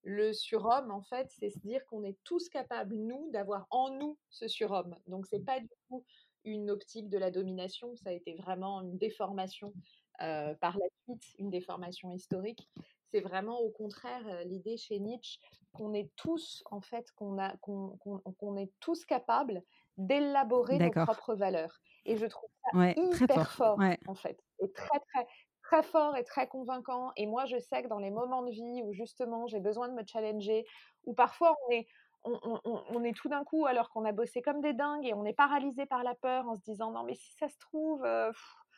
[0.05, 4.19] le surhomme, en fait, c'est se dire qu'on est tous capables, nous, d'avoir en nous
[4.29, 4.97] ce surhomme.
[5.07, 6.05] Donc, c'est pas du tout
[6.45, 9.73] une optique de la domination, ça a été vraiment une déformation
[10.21, 12.69] euh, par la suite, une déformation historique.
[13.11, 15.41] C'est vraiment au contraire euh, l'idée chez Nietzsche
[15.73, 19.65] qu'on est tous, en fait, qu'on a, qu'on, est tous capables
[19.97, 21.81] d'élaborer nos propres valeurs.
[22.05, 25.27] Et je trouve ça hyper fort, en fait, et très très
[25.65, 27.13] très fort et très convaincant.
[27.17, 29.95] Et moi, je sais que dans les moments de vie où justement j'ai besoin de
[29.95, 30.65] me challenger,
[31.05, 31.87] où parfois on est,
[32.25, 35.35] on, est tout d'un coup, alors qu'on a bossé comme des dingues et on est
[35.35, 38.33] paralysé par la peur en se disant non, mais si ça se trouve, euh,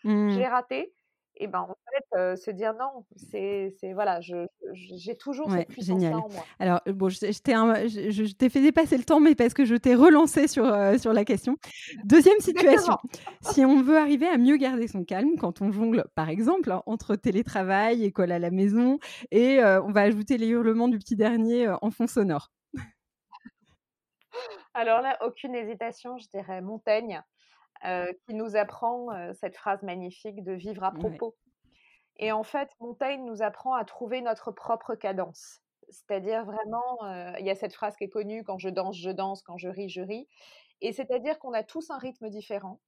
[0.05, 0.51] j'ai mmh.
[0.51, 0.93] raté.
[1.39, 6.29] Et ben, en fait, euh, se dire non, c'est voilà, j'ai toujours cette puissance-là en
[6.29, 6.45] moi.
[6.59, 10.49] Alors, bon, je, je t'ai fait dépasser le temps, mais parce que je t'ai relancé
[10.49, 11.57] sur, euh, sur la question.
[12.05, 12.97] Deuxième situation,
[13.43, 16.83] si on veut arriver à mieux garder son calme quand on jongle, par exemple, hein,
[16.87, 18.99] entre télétravail, école à la maison,
[19.31, 22.51] et on va ajouter les hurlements du petit dernier en fond sonore.
[24.75, 27.23] Alors là, aucune hésitation, je dirais Montaigne.
[27.85, 31.37] Euh, qui nous apprend euh, cette phrase magnifique de vivre à propos.
[32.17, 35.61] Et en fait, Montaigne nous apprend à trouver notre propre cadence.
[35.91, 39.11] C'est-à-dire vraiment, euh, il y a cette phrase qui est connue, quand je danse, je
[39.11, 40.27] danse, quand je ris, je ris.
[40.81, 42.81] Et c'est-à-dire qu'on a tous un rythme différent,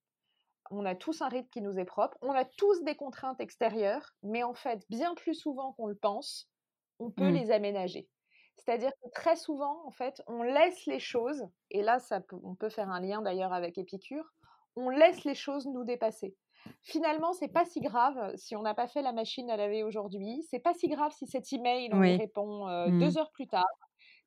[0.71, 4.15] on a tous un rythme qui nous est propre, on a tous des contraintes extérieures,
[4.23, 6.51] mais en fait, bien plus souvent qu'on le pense,
[6.99, 7.35] on peut mmh.
[7.35, 8.09] les aménager.
[8.57, 12.69] C'est-à-dire que très souvent, en fait, on laisse les choses, et là, ça on peut
[12.69, 14.35] faire un lien d'ailleurs avec Épicure,
[14.79, 16.35] on laisse les choses nous dépasser.
[16.83, 20.45] Finalement, c'est pas si grave si on n'a pas fait la machine à laver aujourd'hui.
[20.51, 22.99] C'est pas si grave si cet email on y répond euh, mmh.
[22.99, 23.65] deux heures plus tard.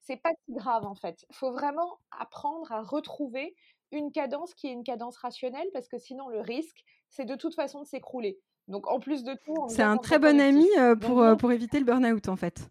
[0.01, 1.23] C'est pas si grave en fait.
[1.29, 3.55] Il faut vraiment apprendre à retrouver
[3.91, 7.55] une cadence qui est une cadence rationnelle parce que sinon le risque, c'est de toute
[7.55, 8.39] façon de s'écrouler.
[8.67, 11.79] Donc en plus de tout, c'est un très bon ami euh, pour, euh, pour éviter
[11.79, 12.67] le burn-out en fait.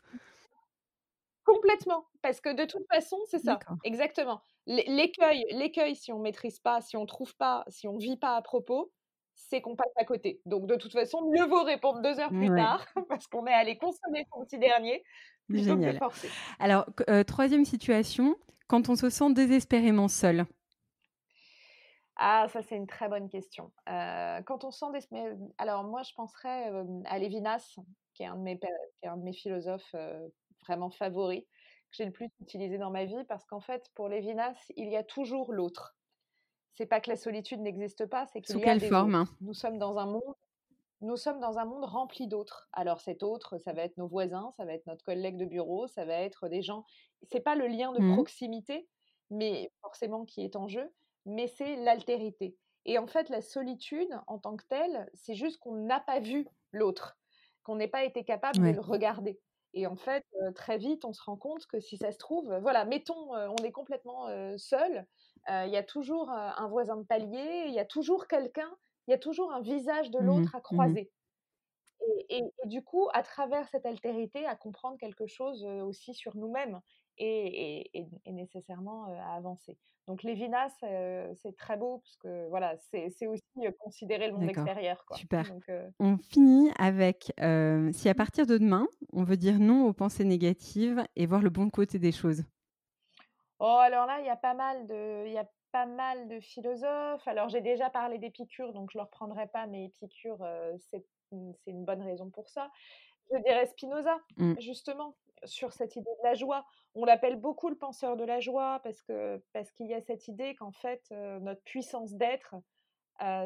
[1.55, 4.43] Complètement, parce que de toute façon, c'est ça, exactement.
[4.67, 8.43] L'écueil, l'écueil, si on maîtrise pas, si on trouve pas, si on vit pas à
[8.43, 8.93] propos,
[9.35, 10.41] c'est qu'on passe à côté.
[10.45, 13.77] Donc de toute façon, mieux vaut répondre deux heures plus tard, parce qu'on est allé
[13.77, 15.03] consommer son petit dernier,
[15.49, 16.29] que forcer.
[16.59, 18.37] Alors, euh, troisième situation,
[18.69, 20.47] quand on se sent désespérément seul.
[22.17, 23.73] Ah, ça c'est une très bonne question.
[23.89, 25.01] Euh, quand on sent des...
[25.59, 27.77] Alors moi, je penserais euh, à Lévinas,
[28.15, 28.67] qui est un de mes, qui
[29.05, 29.95] est un de mes philosophes
[30.71, 34.55] vraiment favori que j'ai le plus utilisé dans ma vie parce qu'en fait, pour Lévinas,
[34.77, 35.97] il y a toujours l'autre.
[36.75, 39.27] C'est pas que la solitude n'existe pas, c'est qu'il y a quelle forme?
[39.41, 40.35] Nous sommes dans un monde
[41.03, 42.69] nous sommes dans un monde rempli d'autres.
[42.73, 45.87] Alors cet autre, ça va être nos voisins, ça va être notre collègue de bureau,
[45.87, 46.85] ça va être des gens.
[47.23, 48.15] C'est pas le lien de mmh.
[48.15, 48.87] proximité,
[49.31, 50.93] mais forcément qui est en jeu,
[51.25, 52.55] mais c'est l'altérité.
[52.85, 56.47] Et en fait, la solitude en tant que telle, c'est juste qu'on n'a pas vu
[56.73, 57.19] l'autre,
[57.63, 59.41] qu'on n'ait pas été capable de le regarder.
[59.75, 62.85] Et en fait, très vite, on se rend compte que si ça se trouve, voilà,
[62.85, 64.27] mettons, on est complètement
[64.59, 65.07] seul,
[65.49, 68.71] il y a toujours un voisin de palier, il y a toujours quelqu'un,
[69.07, 71.13] il y a toujours un visage de mmh l'autre à mmh croiser.
[72.31, 76.81] Et, du coup, à travers cette altérité, à comprendre quelque chose aussi sur nous-mêmes
[77.21, 79.77] et, nécessairement à avancer.
[80.07, 83.45] Donc Lévinas, c'est très beau parce que voilà, c'est aussi
[83.79, 85.05] considérer le monde extérieur.
[85.15, 85.45] Super.
[85.99, 87.33] On finit avec
[87.93, 91.51] si à partir de demain, on veut dire non aux pensées négatives et voir le
[91.51, 92.45] bon côté des choses.
[93.61, 96.41] Oh, alors là, il y a pas mal de, il y a pas mal de
[96.41, 97.29] philosophes.
[97.29, 100.45] Alors j'ai déjà parlé d'Épicure, donc je ne le reprendrai pas, mais Épicure,
[100.91, 101.05] c'est
[101.67, 102.71] une bonne raison pour ça.
[103.33, 104.55] Je dirais Spinoza, mmh.
[104.61, 106.65] justement, sur cette idée de la joie.
[106.95, 110.29] On l'appelle beaucoup le penseur de la joie parce que parce qu'il y a cette
[110.29, 112.55] idée qu'en fait notre puissance d'être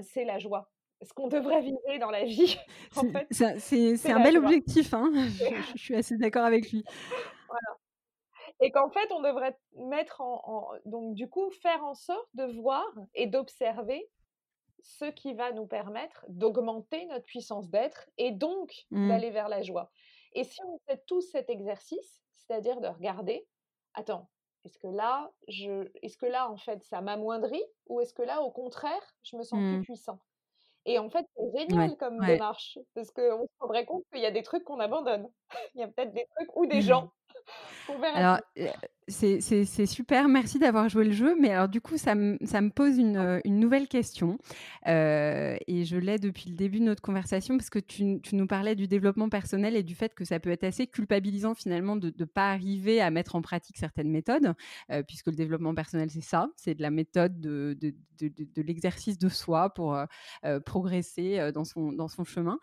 [0.03, 0.71] c'est la joie.
[1.03, 2.57] Ce qu'on devrait vivre dans la vie.
[3.31, 4.95] c'est un bel objectif.
[4.95, 5.11] Hein
[5.75, 6.85] je, suis assez d'accord avec lui.
[7.49, 7.79] Voilà.
[8.61, 12.87] Et qu'en fait, on devrait mettre en, donc du coup faire en sorte de voir
[13.15, 14.09] et d'observer
[14.81, 19.09] ce qui va nous permettre d'augmenter notre puissance d'être et donc mmh.
[19.09, 19.91] d'aller vers la joie.
[20.35, 23.47] Et si on fait tout cet exercice, c'est-à-dire de regarder,
[23.95, 24.29] attends,
[24.65, 28.43] est-ce que là, je, est-ce que là, en fait, ça m'amoindrit ou est-ce que là,
[28.43, 29.83] au contraire, je me sens plus mmh.
[29.83, 30.19] puissant?
[30.87, 34.31] Et en fait, c'est génial comme démarche parce qu'on se rendrait compte qu'il y a
[34.31, 35.31] des trucs qu'on abandonne.
[35.75, 37.11] Il y a peut-être des trucs ou des gens
[38.15, 38.39] alors,
[39.09, 41.37] c'est super, merci d'avoir joué le jeu.
[41.39, 44.39] Mais alors, du coup, ça, me pose une, nouvelle question.
[44.87, 48.89] et je l'ai depuis le début de notre conversation parce que tu, nous parlais du
[48.89, 52.51] développement personnel et du fait que ça peut être assez culpabilisant finalement de ne pas
[52.51, 54.55] arriver à mettre en pratique certaines méthodes,
[55.07, 59.71] puisque le développement personnel, c'est ça, c'est de la méthode de, de, l'exercice de soi
[59.71, 59.99] pour
[60.65, 62.59] progresser dans son, dans son chemin.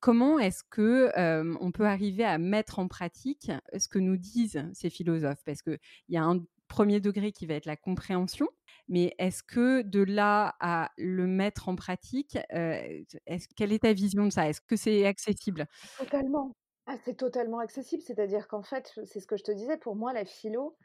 [0.00, 1.10] comment est-ce que
[1.60, 5.78] on peut arriver à mettre en pratique ce que nous disent ces philosophes, parce qu'il
[6.08, 8.48] y a un premier degré qui va être la compréhension,
[8.88, 14.30] mais est-ce que de là à le mettre en pratique, quelle est ta vision de
[14.30, 14.48] ça?
[14.48, 15.66] Est-ce que c'est accessible?
[15.96, 16.54] Totalement.
[16.86, 20.12] Ah, c'est totalement accessible, c'est-à-dire qu'en fait, c'est ce que je te disais, pour moi,
[20.12, 20.76] la philo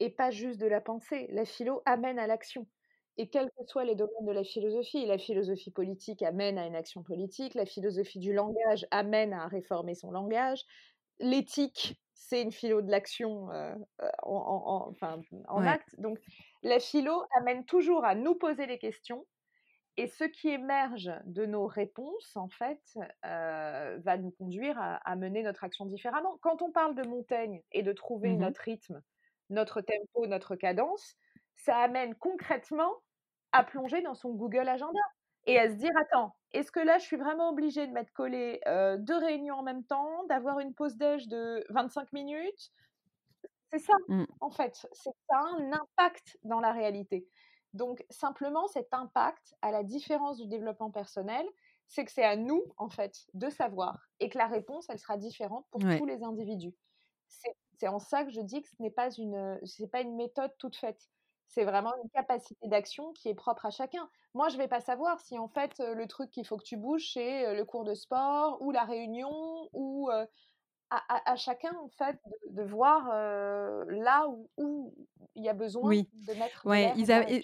[0.00, 1.28] est pas juste de la pensée.
[1.30, 2.66] La philo amène à l'action.
[3.16, 6.74] Et quels que soient les domaines de la philosophie, la philosophie politique amène à une
[6.74, 10.64] action politique, la philosophie du langage amène à réformer son langage,
[11.18, 11.98] l'éthique
[12.32, 15.94] c'est une philo de l'action euh, euh, en, enfin, en acte.
[15.98, 16.18] Donc,
[16.62, 19.26] la philo amène toujours à nous poser les questions
[19.98, 22.80] Et ce qui émerge de nos réponses, en fait,
[23.22, 26.38] va nous conduire à, mener notre action différemment.
[26.40, 29.02] Quand on parle de Montaigne et de trouver mmh notre rythme,
[29.50, 31.16] notre tempo, notre cadence,
[31.56, 32.94] ça amène concrètement
[33.52, 35.00] à plonger dans son Google Agenda
[35.46, 38.60] et à se dire attends, est-ce que là je suis vraiment obligée de mettre collé
[38.98, 42.72] deux réunions en même temps, d'avoir une pause déj de 25 minutes?
[43.70, 44.24] C'est ça, mmh.
[44.40, 47.26] en fait, c'est ça un impact dans la réalité.
[47.72, 51.46] Donc simplement cet impact, à la différence du développement personnel,
[51.88, 55.16] c'est que c'est à nous en fait de savoir et que la réponse elle sera
[55.16, 56.74] différente pour tous les individus.
[57.78, 60.52] C'est en ça que je dis que ce n'est pas une c'est pas une méthode
[60.58, 61.08] toute faite.
[61.54, 64.08] C'est vraiment une capacité d'action qui est propre à chacun.
[64.32, 66.78] Moi, je ne vais pas savoir si en fait le truc qu'il faut que tu
[66.78, 70.10] bouges, c'est le cours de sport ou la réunion ou
[71.08, 72.18] à, chacun en fait
[72.50, 73.06] de, voir
[73.88, 74.26] là
[74.56, 74.94] où,
[75.34, 76.66] il y a besoin de mettre.
[76.66, 76.92] Ouais,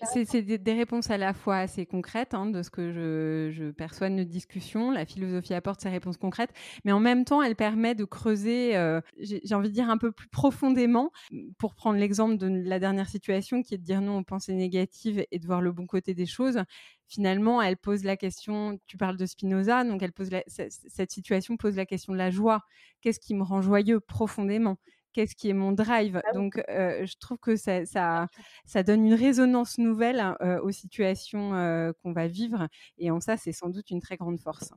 [0.03, 4.11] c'est des, réponses à la fois assez concrètes hein, de ce que je, je, perçois
[4.11, 4.91] de nos discussions.
[4.91, 6.53] La philosophie apporte ses réponses concrètes,
[6.85, 8.73] mais en même temps, elle permet de creuser,
[9.19, 11.11] j'ai envie de dire un peu plus profondément.
[11.59, 15.25] Pour prendre l'exemple de la dernière situation, qui est de dire non aux pensées négatives
[15.31, 16.61] et de voir le bon côté des choses
[17.09, 21.77] finalement, elle pose la question, tu parles de Spinoza, donc elle pose cette situation pose
[21.77, 22.63] la question de la joie.
[23.01, 24.79] Qu'est-ce qui me rend joyeux profondément?
[25.15, 26.21] Qu'est-ce qui est mon drive?
[26.25, 32.13] Ah Donc, je trouve que ça, ça, donne une résonance nouvelle hein, aux situations qu'on
[32.13, 32.69] va vivre.
[32.99, 34.71] Et en ça, c'est sans doute une très grande force.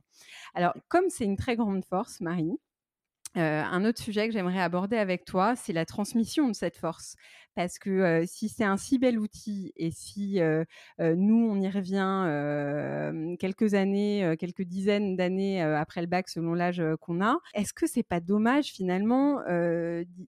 [0.54, 2.58] Alors, comme c'est une très grande force, Marie,
[3.34, 7.16] un autre sujet que j'aimerais aborder avec toi, c'est la transmission de cette force.
[7.54, 10.40] Parce que si c'est un si bel outil et si
[10.98, 17.22] nous, on y revient quelques années, quelques dizaines d'années après le bac selon l'âge qu'on
[17.22, 19.40] a, est-ce que c'est pas dommage finalement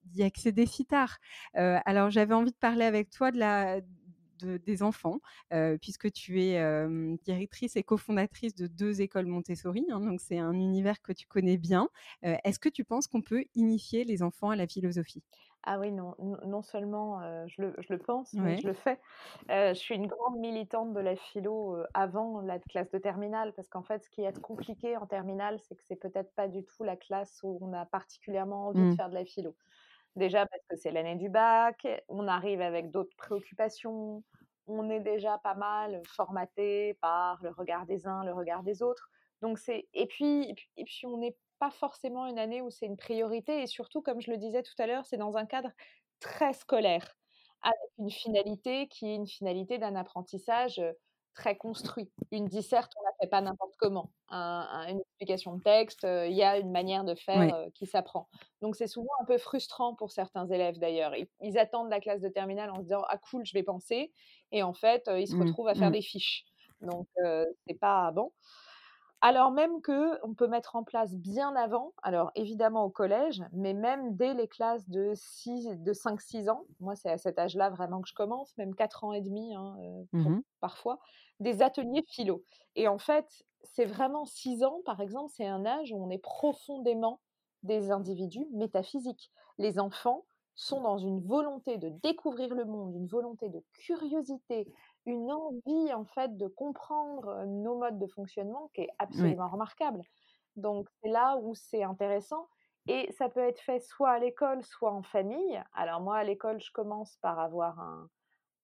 [0.05, 1.19] d'y accéder si tard?
[1.55, 3.81] Alors j'avais envie de parler avec toi de la
[4.41, 5.21] des enfants,
[5.81, 6.87] puisque tu es
[7.25, 11.57] directrice et cofondatrice de deux écoles Montessori, hein, donc c'est un univers que tu connais
[11.57, 11.89] bien.
[12.23, 15.23] Est-ce que tu penses qu'on peut initier les enfants à la philosophie?
[15.67, 19.01] Ah oui, non, non seulement je, le, pense, mais je le fais.
[19.49, 23.83] je suis une grande militante de la philo avant la classe de terminale, parce qu'en
[23.83, 26.97] fait, ce qui est compliqué en terminale, c'est que c'est peut-être pas du tout la
[26.97, 28.97] classe où on a particulièrement envie de mmh.
[28.97, 29.55] faire de la philo.
[30.17, 34.23] Déjà parce que c'est l'année du bac, on arrive avec d'autres préoccupations,
[34.69, 39.11] on est déjà pas mal formaté par le regard des uns, le regard des autres.
[39.43, 42.97] Donc c'est et puis et puis, on n'est pas forcément une année où c'est une
[42.97, 45.71] priorité et surtout comme je le disais tout à l'heure, c'est dans un cadre
[46.21, 47.17] très scolaire
[47.63, 50.81] avec une finalité qui est une finalité d'un apprentissage
[51.35, 52.11] très construit.
[52.31, 54.11] Une disserte, on ne la fait pas n'importe comment.
[54.31, 58.29] une explication de texte, il y a une manière de faire qui s'apprend.
[58.63, 61.13] Donc c'est souvent un peu frustrant pour certains élèves d'ailleurs.
[61.41, 64.13] Ils, attendent la classe de terminale en se disant ah cool, je vais penser,
[64.53, 65.95] et en fait ils se mmh, retrouvent à faire mmh.
[65.95, 66.45] des fiches.
[66.81, 67.09] Donc
[67.67, 68.33] c'est pas bon
[69.27, 73.73] alors même que on peut mettre en place bien avant, alors évidemment au collège, mais
[73.73, 78.03] même dès les classes de, 6, de 5-6 ans, moi c'est à cet âge-là vraiment
[78.03, 79.79] que je commence, même 4 ans et demi hein,
[80.13, 80.99] mmh parfois,
[81.41, 82.45] des ateliers philo.
[82.77, 86.19] Et en fait, c'est vraiment 6 ans, par exemple, c'est un âge où on est
[86.19, 87.21] profondément
[87.63, 89.33] des individus métaphysiques.
[89.57, 94.71] Les enfants sont dans une volonté de découvrir le monde, une volonté de curiosité,
[95.07, 100.03] une envie en fait de comprendre nos modes de fonctionnement qui est absolument remarquable.
[100.57, 102.49] Donc c'est là où c'est intéressant
[102.87, 105.63] et ça peut être fait soit à l'école, soit en famille.
[105.75, 108.09] Alors moi à l'école, je commence par avoir un,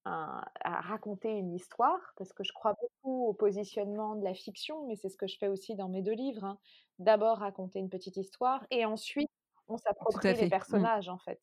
[0.04, 4.96] à raconter une histoire parce que je crois beaucoup au positionnement de la fiction, mais
[4.96, 6.44] c'est ce que je fais aussi dans mes deux livres.
[6.44, 6.58] Hein.
[6.98, 9.30] D'abord raconter une petite histoire et ensuite
[9.68, 10.50] on s'approprie les mmh.
[10.50, 11.40] personnages en fait.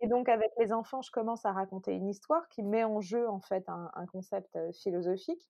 [0.00, 3.28] Et donc, avec les enfants, je commence à raconter une histoire qui met en jeu,
[3.28, 5.48] en fait, un, concept philosophique.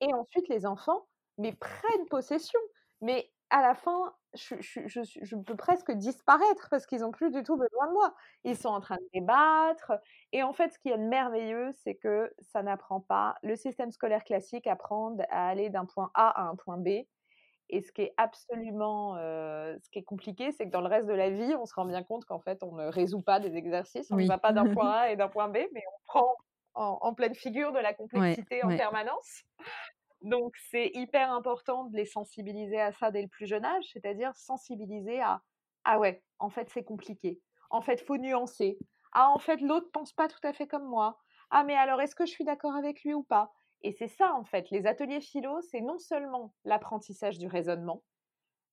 [0.00, 1.06] Et ensuite, les enfants,
[1.38, 2.60] mais prennent possession.
[3.00, 7.56] Mais à la fin, je, je, peux presque disparaître parce qu'ils n'ont plus du tout
[7.56, 8.14] besoin de moi.
[8.44, 9.92] Ils sont en train de débattre.
[10.32, 13.36] Et en fait, ce qui est merveilleux, c'est que ça n'apprend pas.
[13.42, 16.88] Le système scolaire classique apprend à aller d'un point A à un point B.
[17.70, 21.12] Et ce qui est absolument, ce qui est compliqué, c'est que dans le reste de
[21.12, 24.10] la vie, on se rend bien compte qu'en fait, on ne résout pas des exercices,
[24.10, 26.34] on ne va pas d'un point A et d'un point B, mais on prend
[26.74, 29.42] en, pleine figure de la complexité en permanence.
[30.22, 34.34] Donc, c'est hyper important de les sensibiliser à ça dès le plus jeune âge, c'est-à-dire
[34.34, 35.42] sensibiliser à
[35.90, 37.40] ah ouais, en fait, c'est compliqué.
[37.70, 38.78] En fait, faut nuancer.
[39.12, 41.18] Ah, en fait, l'autre pense pas tout à fait comme moi.
[41.50, 43.50] Ah, mais alors, est-ce que je suis d'accord avec lui ou pas?
[43.82, 48.04] Et c'est ça, en fait, les ateliers philo, c'est non seulement l'apprentissage du raisonnement,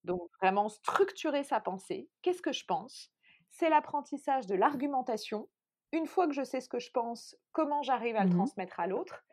[0.03, 3.11] donc vraiment structurer sa pensée, qu'est-ce que je pense,
[3.49, 5.49] c'est l'apprentissage de l'argumentation,
[5.91, 8.79] une fois que je sais ce que je pense, comment j'arrive à le mmh transmettre
[8.79, 9.23] à l'autre,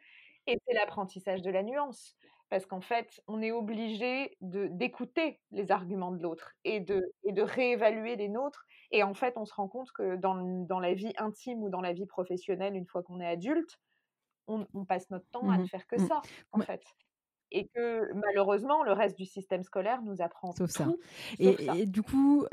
[0.46, 2.16] et c'est l'apprentissage de la nuance.
[2.50, 7.32] parce qu'en fait, on est obligé de d'écouter les arguments de l'autre et de et
[7.32, 10.34] de réévaluer les nôtres et en fait, on se rend compte que dans
[10.66, 13.78] dans la vie intime ou dans la vie professionnelle, une fois qu'on est adulte,
[14.48, 16.08] on on passe notre temps à ne Mmh faire que mh.
[16.08, 16.82] ça, en fait
[17.52, 20.92] et que malheureusement, le reste du système scolaire nous apprend Sauf ça
[21.40, 21.76] tout ça.
[21.78, 22.44] et du coup,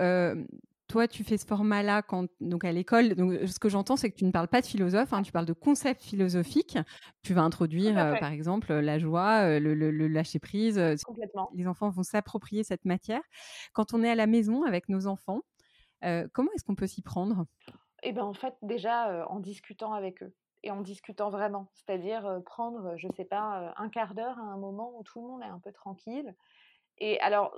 [0.88, 4.16] toi, tu fais ce format-là quand donc à l'école, donc ce que j'entends, c'est que
[4.16, 6.78] tu ne parles pas de philosophe, hein, tu parles de concepts philosophiques.
[7.24, 11.52] Tu vas introduire, par exemple, la joie, le le le lâcher prise, Complètement.
[11.54, 13.22] les enfants vont s'approprier cette matière.
[13.74, 15.42] Quand on est à la maison avec nos enfants,
[16.34, 17.46] comment est-ce qu'on peut s'y prendre?
[18.04, 21.70] Et ben, en fait, déjà, en discutant avec eux et en discutant vraiment.
[21.74, 25.28] C'est-à-dire, heu, prendre, je sais pas, heu, 1/4 d'heure à un moment où tout le
[25.28, 26.36] monde est un peu tranquille
[27.00, 27.56] et alors,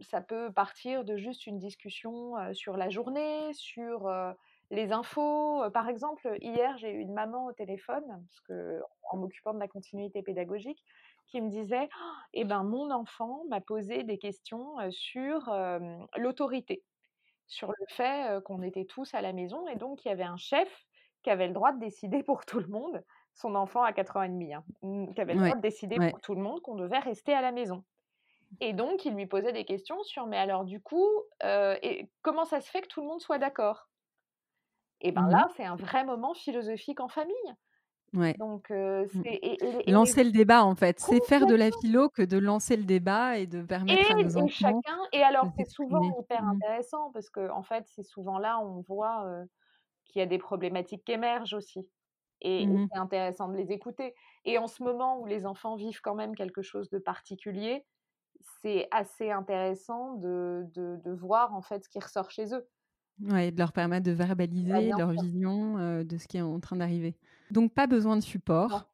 [0.00, 4.10] ça peut partir de juste une discussion, sur la journée, sur,
[4.70, 5.70] les infos.
[5.72, 10.84] Par exemple, hier, j'ai eu une maman au téléphone, qu'en m'occupant de la continuité pédagogique,
[11.26, 11.88] qui me disait:
[12.34, 15.50] «Et ben, mon enfant m'a posé des questions, sur,
[16.18, 16.84] l'autorité,
[17.48, 20.36] sur le fait, qu'on était tous à la maison et donc il y avait un
[20.38, 20.87] chef
[21.28, 23.04] qui avait le droit de décider pour tout le monde».
[23.34, 26.00] Son enfant a 4 ans et demi, hein, mmh, qui avait le droit de décider
[26.00, 26.12] ouais.
[26.12, 27.84] pour tout le monde qu'on devait rester à la maison
[28.60, 31.06] et donc il lui posait des questions sur: «Mais alors du coup,
[31.44, 33.88] et comment ça se fait que tout le monde soit d'accord?»
[35.00, 35.48] Et ben Mmh là, mh.
[35.56, 37.34] c'est un vrai moment philosophique en famille.
[38.14, 38.36] Ouais.
[38.38, 39.22] Donc heu, Mmh.
[39.22, 41.00] c'est et Lancer le débat, en fait.
[41.00, 44.18] C'est faire de la philo que de lancer le débat et de Et permettre à
[44.18, 46.60] nos enfants chacun et alors c'est souvent hyper Mmh.
[46.60, 49.48] intéressant parce qu'en fait, c'est souvent là où on voit, heu,
[50.08, 51.88] qu'il y a des problématiques qui émergent aussi
[52.42, 52.88] et Mmh mh.
[52.92, 56.34] c'est intéressant de les écouter et en ce moment où les enfants vivent quand même
[56.36, 57.86] quelque chose de particulier,
[58.62, 62.68] c'est assez intéressant de de de voir, en fait, ce qui ressort chez eux.
[63.20, 67.16] Ouais, de leur permettre de verbaliser leur vision, de ce qui est en train d'arriver.
[67.50, 68.88] Donc pas besoin de support,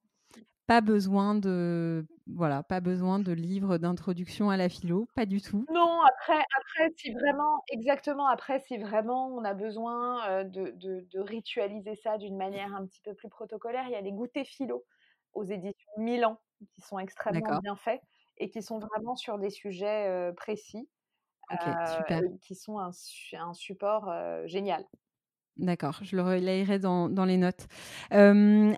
[0.67, 5.69] pas besoin de voilà, pas besoin de livres d'introduction à la philo, pas du tout?
[5.69, 11.21] Non, après après si vraiment exactement, après si vraiment on a besoin, de de de
[11.21, 14.85] ritualiser ça d'une manière un petit peu plus protocolaire, il y a les goûters philo
[15.33, 16.39] aux éditions Milan
[16.75, 18.03] qui sont extrêmement bien faits
[18.37, 20.89] et qui sont vraiment sur des sujets, précis,
[21.51, 22.25] OK, heu super.
[22.35, 22.91] et qui sont un
[23.35, 24.12] un support,
[24.47, 24.87] génial.
[25.57, 27.67] D'accord, je le relayerai dans dans les notes.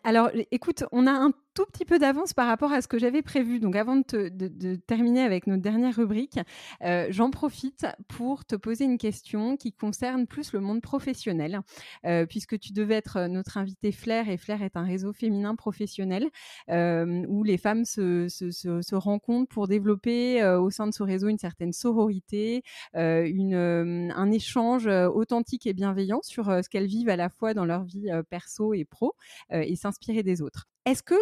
[0.04, 3.22] Alors écoute, on a un tout petit peu d'avance par rapport à ce que j'avais
[3.22, 3.60] prévu.
[3.60, 6.38] Donc avant de te de de terminer avec notre dernière rubrique,
[6.84, 11.60] heu, j'en profite pour te poser une question qui concerne plus le monde professionnel.
[12.06, 15.54] Heu, puisque tu devais être, heu, notre invitée Flair et Flair est un réseau féminin
[15.56, 16.28] professionnel,
[16.68, 22.62] où les femmes se rencontrent pour développer, au sein de ce réseau une certaine sororité,
[22.94, 28.10] un échange, authentique et bienveillant sur, ce qu'elles vivent à la fois dans leur vie,
[28.30, 29.14] perso et pro,
[29.50, 30.66] et s'inspirer des autres.
[30.86, 31.16] Est-ce que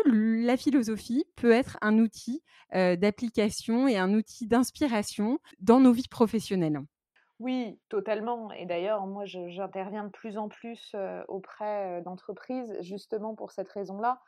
[0.45, 2.43] la philosophie peut être un outil,
[2.73, 6.81] d'application et un outil d'inspiration dans nos vies professionnelles?
[7.41, 10.95] Oui, totalement et d'ailleurs moi j'interviens de plus en plus,
[11.29, 14.21] auprès, d'entreprises justement pour cette raison-là.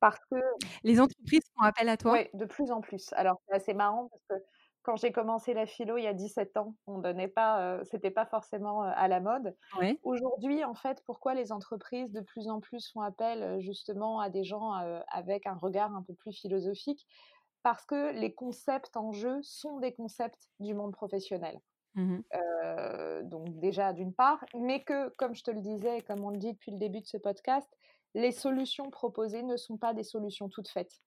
[0.00, 0.36] Parce que
[0.82, 2.12] Les entreprises font appel à toi?
[2.12, 3.12] Ouais, de plus en plus.
[3.12, 4.44] Alors c'est assez marrant parce que
[4.82, 8.10] quand j'ai commencé la philo il y a 17 ans, on donnait pas, heu, c'était
[8.10, 9.56] pas forcément, heu, à la mode.
[10.02, 14.30] Aujourd'hui, en fait, pourquoi les entreprises de plus en plus font appel, heu, justement à
[14.30, 14.72] des gens,
[15.08, 17.06] avec un regard un peu plus philosophique?
[17.62, 21.60] Parce que les concepts en jeu sont des concepts du monde professionnel.
[21.94, 22.22] Mmh
[23.22, 26.38] donc déjà d'une part, mais que comme je te le disais et comme on le
[26.38, 27.68] dit depuis le début de ce podcast,
[28.14, 31.02] les solutions proposées ne sont pas des solutions toutes faites.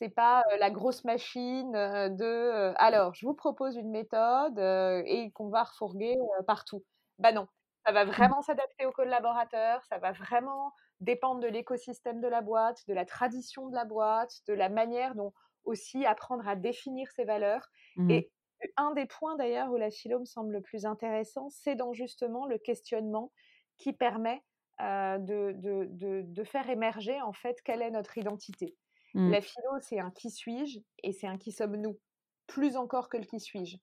[0.00, 4.58] C'est pas, la grosse machine, de, «Alors je vous propose une méthode,
[5.06, 6.16] et qu'on va refourguer,
[6.46, 6.84] partout».
[7.18, 7.46] Bah non,
[7.86, 8.28] ça va Mmh.
[8.28, 13.06] vraiment s'adapter aux collaborateurs, ça va vraiment dépendre de l'écosystème de la boîte, de la
[13.06, 15.32] tradition de la boîte, de la manière dont
[15.64, 18.22] aussi apprendre à définir ses valeurs Mmh mh.
[18.22, 18.30] et
[18.76, 22.46] un des points d'ailleurs où la philo me semble le plus intéressant, c'est dans justement
[22.46, 23.32] le questionnement
[23.78, 24.42] qui permet,
[24.78, 28.76] de de de de faire émerger en fait quelle est notre identité.
[29.16, 29.36] Mmh.
[29.36, 31.98] La philo, c'est un qui suis-je et c'est un qui sommes-nous,
[32.46, 33.78] plus encore que le qui suis-je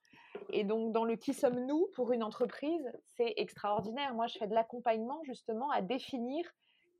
[0.51, 4.15] et donc dans le qui sommes-nous pour une entreprise, c'est extraordinaire.
[4.15, 6.45] Moi je fais de l'accompagnement justement à définir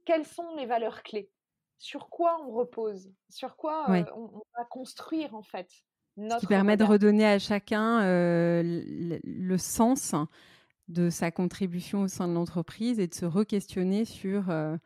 [0.05, 1.31] quelles sont les valeurs clés.
[1.79, 3.13] Sur quoi on repose?
[3.29, 5.69] Sur quoi, heu, on on va construire en fait
[6.29, 10.15] Ce qui notre permet de redonner à chacun, heu, l le sens
[10.89, 14.79] de sa contribution au sein de l'entreprise et de se re-questionner sur, heu,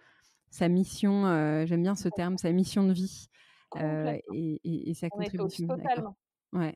[0.51, 1.23] sa mission,
[1.67, 3.27] j'aime bien ce terme, sa mission de vie.
[3.75, 5.67] Et et et sa contribution.
[5.67, 6.17] Totalement.
[6.53, 6.75] Ouais.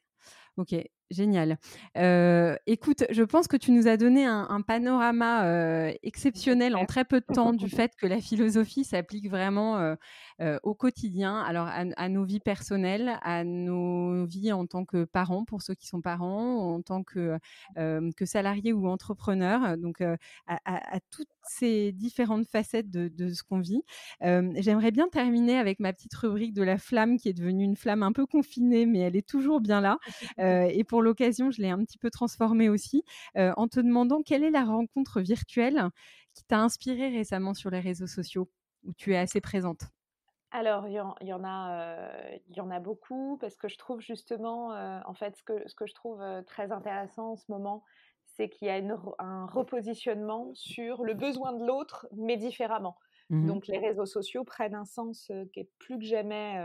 [0.57, 0.75] OK.
[1.11, 1.57] Génial.
[2.65, 7.25] écoute, je pense que tu nous as donné un, panorama exceptionnel en très peu de
[7.25, 9.95] temps du fait que la philosophie s'applique vraiment
[10.63, 15.61] au quotidien, alors à, nos vies personnelles, à nos vies en tant que parents, pour
[15.61, 17.37] ceux qui sont parents, en tant que,
[17.75, 20.01] que salariés ou entrepreneurs, donc
[20.47, 23.83] à, toutes ces différentes facettes de, de ce qu'on vit.
[24.21, 28.03] J'aimerais bien terminer avec ma petite rubrique de la flamme qui est devenue une flamme
[28.03, 29.97] un peu confinée, mais elle est toujours bien là.
[30.37, 33.03] et pour l'occasion, je l'ai un petit peu transformée aussi,
[33.37, 35.89] euh, en te demandant quelle est la rencontre virtuelle
[36.33, 38.49] qui t'a inspiré récemment sur les réseaux sociaux,
[38.83, 39.81] où tu es assez présente?
[40.53, 44.01] Alors, il y, en, a, euh, il y en a beaucoup parce que je trouve
[44.01, 47.83] justement, euh, en fait, ce que, ce que je trouve très intéressant en ce moment,
[48.25, 48.81] c'est qu'il y a
[49.19, 52.97] un repositionnement sur le besoin de l'autre, mais différemment.
[53.29, 56.57] Mmh Donc, les réseaux sociaux prennent un sens qui est plus que jamais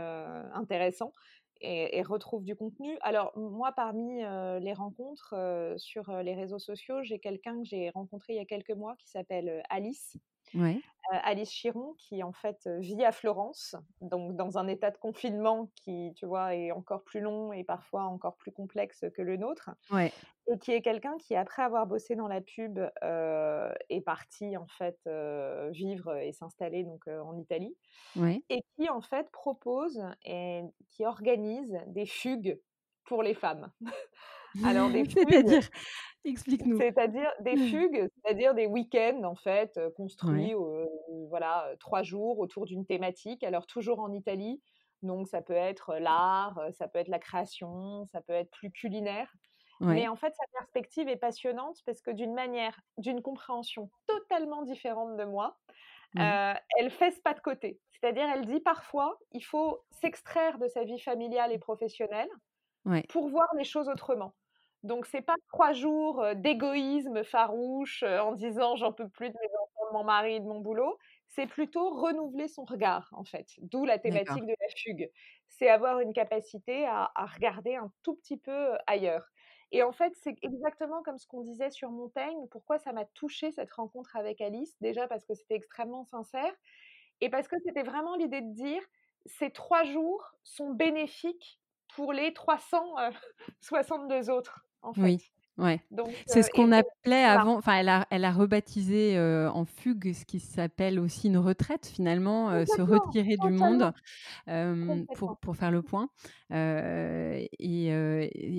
[0.53, 1.13] intéressant
[1.61, 2.97] et, retrouve du contenu.
[3.01, 4.21] Alors moi, parmi
[4.61, 5.35] les rencontres
[5.77, 9.09] sur les réseaux sociaux, j'ai quelqu'un que j'ai rencontré il y a quelques mois qui
[9.09, 10.17] s'appelle Alice.
[11.09, 16.11] Alice Chiron, qui en fait vit à Florence, donc dans un état de confinement qui,
[16.15, 19.69] tu vois, est encore plus long et parfois encore plus complexe que le nôtre.
[20.49, 22.79] Et qui est quelqu'un qui, après avoir bossé dans la pub,
[23.89, 24.99] est parti en fait
[25.71, 27.77] vivre et s'installer donc en Italie.
[28.49, 32.61] Et qui en fait propose et qui organise des fugues
[33.05, 33.71] pour les femmes.
[34.65, 35.69] Alors des C'est-à-dire
[36.25, 36.77] Explique-nous.
[36.77, 37.67] C'est-à-dire des mmh.
[37.69, 40.53] fugues, c'est-à-dire des week-ends en fait construits,
[41.29, 43.43] voilà, trois jours autour d'une thématique.
[43.43, 44.61] Alors toujours en Italie,
[45.03, 49.31] donc ça peut être l'art, ça peut être la création, ça peut être plus culinaire.
[49.79, 55.17] Mais en fait, sa perspective est passionnante parce que d'une manière, d'une compréhension totalement différente
[55.17, 55.57] de moi,
[56.15, 57.79] elle fait ce pas de côté.
[57.91, 62.29] C'est-à-dire, elle dit parfois, il faut s'extraire de sa vie familiale et professionnelle
[63.09, 64.33] pour voir les choses autrement.
[64.83, 69.91] Donc, c'est pas trois jours d'égoïsme farouche en disant j'en peux plus de mes enfants,
[69.91, 70.97] de mon mari, de mon boulot.
[71.29, 73.47] C'est plutôt renouveler son regard, en fait.
[73.59, 75.11] D'où la thématique de la fugue.
[75.49, 79.27] C'est avoir une capacité à, regarder un tout petit peu ailleurs.
[79.71, 82.47] Et en fait, c'est exactement comme ce qu'on disait sur Montaigne.
[82.51, 84.77] Pourquoi ça m'a touché cette rencontre avec Alice?
[84.79, 86.53] Déjà parce que c'était extrêmement sincère
[87.19, 88.81] et parce que c'était vraiment l'idée de dire
[89.25, 91.59] ces trois jours sont bénéfiques
[91.95, 94.65] pour les 362 autres.
[94.97, 95.31] Oui.
[95.57, 95.81] Ouais.
[96.27, 100.39] C'est ce qu'on appelait avant, enfin elle a, elle a rebaptisé en fugue ce qui
[100.39, 103.91] s'appelle aussi une retraite finalement, se retirer du monde
[105.15, 106.09] pour, pour, faire le point.
[106.51, 107.87] Et,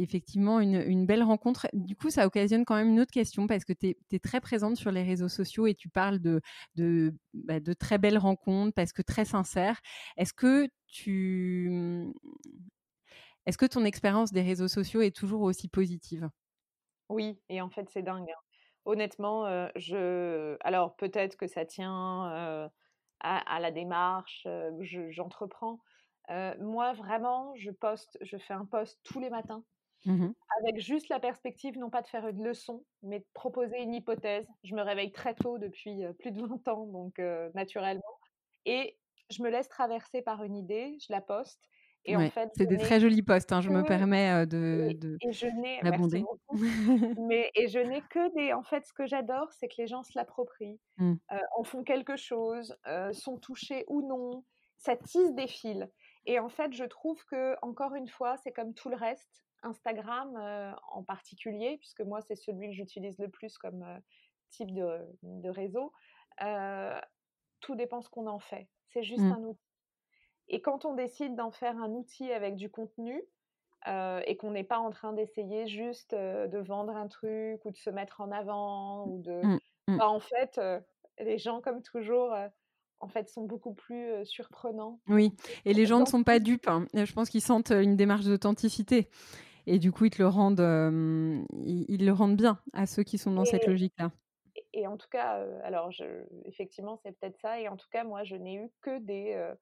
[0.03, 1.69] effectivement, une, une, belle rencontre.
[1.73, 4.77] Du coup, ça occasionne quand même une autre question parce que tu es, très présente
[4.77, 6.41] sur les réseaux sociaux et tu parles de,
[6.75, 9.81] de, bah, de très belles rencontres parce que très sincères.
[10.17, 12.13] Est-ce que tu
[13.49, 16.29] est-ce que ton expérience des réseaux sociaux est toujours aussi positive?
[17.09, 18.29] Oui, et en fait, c'est dingue.
[18.29, 18.41] Hein.
[18.85, 20.59] Honnêtement, je...
[20.61, 22.71] alors peut-être que ça tient
[23.21, 25.81] à, la démarche que j'entreprends.
[26.61, 29.65] moi, vraiment, je poste, je fais un post tous les matins
[30.05, 30.29] mmh
[30.61, 34.47] avec juste la perspective, non pas de faire une leçon, mais de proposer une hypothèse.
[34.65, 37.19] Je me réveille très tôt depuis plus de 20 ans, donc
[37.55, 38.19] naturellement.
[38.65, 38.99] Et
[39.31, 41.61] je me laisse traverser par une idée, je la poste
[42.17, 45.47] en fait, c'est des très jolis postes, hein, je me permets de, de et je
[47.29, 48.53] mais et je n'ai que des.
[48.53, 51.15] En fait, ce que j'adore, c'est que les gens se l'approprient, mmh.
[51.57, 52.77] en font quelque chose,
[53.13, 54.45] sont touchés ou non,
[54.77, 55.87] ça tisse des fils.
[56.27, 59.45] Et en fait, je trouve que encore une fois, c'est comme tout le reste.
[59.65, 63.85] Instagram en particulier, puisque moi c'est celui que j'utilise le plus comme
[64.51, 65.93] type de, de réseau.
[67.61, 68.69] tout dépend ce qu'on en fait.
[68.89, 69.33] C'est juste mmh.
[69.33, 69.68] un outil.
[70.49, 73.23] Et quand on décide d'en faire un outil avec du contenu,
[73.87, 77.71] euh, et qu'on n'est pas en train d'essayer juste euh, de vendre un truc ou
[77.71, 79.97] de se mettre en avant ou de mmh, mmh.
[79.99, 80.81] Bah, en fait euh,
[81.21, 82.35] les gens comme toujours
[82.99, 85.33] en fait sont beaucoup plus surprenants oui
[85.65, 86.87] et les gens ne sont pas dupes hein.
[86.93, 89.09] je pense qu'ils sentent une démarche d'authenticité
[89.69, 90.59] et du coup ils te le rendent
[91.65, 94.11] ils, le rendent bien à ceux qui sont dans cette logique là
[94.73, 96.05] et, en tout cas alors je,
[96.47, 99.55] effectivement c'est peut-être ça et en tout cas moi je n'ai eu que des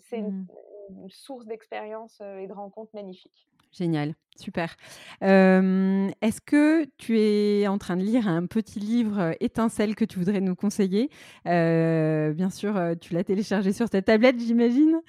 [0.00, 0.46] c'est mmh.
[0.90, 3.48] une, source d'expérience et de rencontres magnifiques.
[3.72, 4.76] Génial, super.
[5.20, 10.40] Est-ce que tu es en train de lire un petit livre étincelle que tu voudrais
[10.40, 11.10] nous conseiller?
[11.44, 15.00] Bien sûr, tu l'as téléchargé sur ta tablette, j'imagine.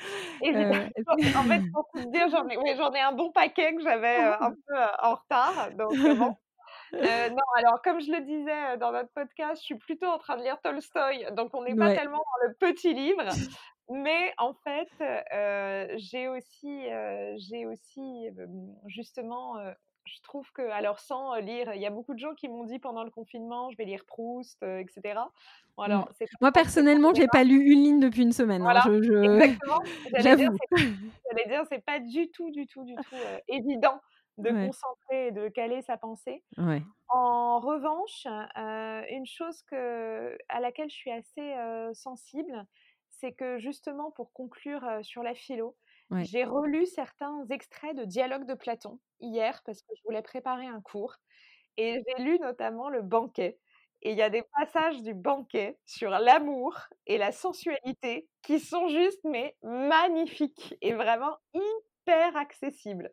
[0.44, 4.76] en fait, pour te dire, j'en ai, ai, un bon paquet que j'avais un peu
[5.02, 5.70] en retard.
[5.78, 6.36] Donc, bon.
[6.94, 10.44] non, alors comme je le disais dans notre podcast, je suis plutôt en train de
[10.44, 13.24] lire Tolstoï, donc on n'est pas tellement dans le petit livre.
[13.90, 14.90] Mais en fait,
[15.98, 16.88] j'ai aussi,
[17.38, 18.30] j'ai aussi
[18.88, 19.56] justement
[20.08, 22.80] je trouve que, alors sans lire, il y a beaucoup de gens qui m'ont dit
[22.80, 25.02] pendant le confinement, je vais lire Proust, etc.
[25.76, 25.86] Bon, mmh.
[25.86, 26.10] alors,
[26.42, 28.62] Moi, personnellement, je n'ai pas lu une ligne depuis une semaine.
[28.62, 29.80] Hein, voilà, je, Exactement.
[31.30, 33.16] J'allais dire, c'est pas du tout, du tout, du tout
[33.48, 34.00] évident
[34.38, 36.44] de concentrer et de caler sa pensée.
[36.58, 36.84] Ouais.
[37.10, 38.28] En revanche,
[39.10, 41.56] une chose que, à laquelle je suis assez
[41.94, 42.66] sensible,
[43.20, 45.78] c'est que justement, pour conclure sur la philo,
[46.22, 50.82] j'ai relu certains extraits de dialogues de Platon hier parce que je voulais préparer un
[50.82, 51.15] cours.
[51.78, 53.59] Et j'ai lu notamment le banquet.
[54.03, 58.88] Et il y a des passages du banquet sur l'amour et la sensualité qui sont
[58.89, 63.11] juste mais magnifiques et vraiment hyper accessibles.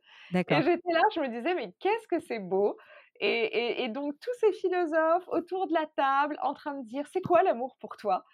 [0.49, 2.77] Et j'étais là, je me disais mais qu'est-ce que c'est beau
[3.21, 7.43] et, donc tous ces philosophes autour de la table en train de dire c'est quoi
[7.45, 8.25] l'amour pour toi?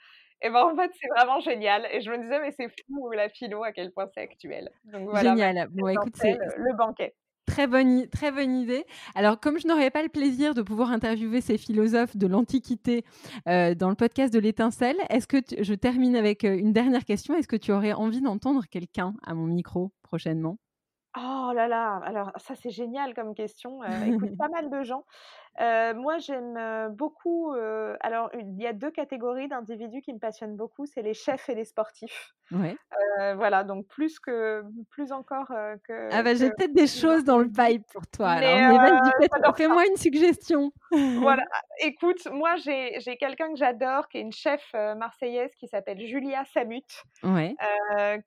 [0.43, 3.29] Et ben en fait c'est vraiment génial et je me disais mais c'est fou la
[3.29, 4.71] philo à quel point c'est actuel.
[4.85, 5.69] Donc, voilà, génial.
[5.71, 7.15] Bon écoute c'est le banquet.
[7.47, 8.85] Très bonne, très bonne idée.
[9.17, 13.05] Alors, comme je n'aurais pas le plaisir de pouvoir interviewer ces philosophes de l'Antiquité
[13.49, 17.35] euh, dans le podcast de l'étincelle, est-ce que je termine avec euh, une dernière question
[17.35, 20.59] Est-ce que tu aurais envie d'entendre quelqu'un à mon micro prochainement?
[21.17, 23.83] Oh là là, alors ça c'est génial comme question.
[23.83, 25.05] Euh, écoute, pas mal de gens.
[25.61, 27.53] Euh, moi j'aime euh, beaucoup.
[28.01, 31.55] alors il y a deux catégories d'individus qui me passionnent beaucoup, c'est les chefs et
[31.55, 32.35] les sportifs.
[32.53, 32.77] Ouais.
[33.35, 35.49] voilà, donc plus que plus encore
[35.87, 36.09] que.
[36.13, 38.37] Ah bah j'ai peut-être des choses dans le pipe pour toi.
[39.57, 40.73] fais-moi une suggestion.
[40.91, 41.45] Voilà,
[41.81, 47.05] écoute, moi j'ai quelqu'un que j'adore, qui est une chef marseillaise qui s'appelle Julia Samut,
[47.23, 47.55] ouais.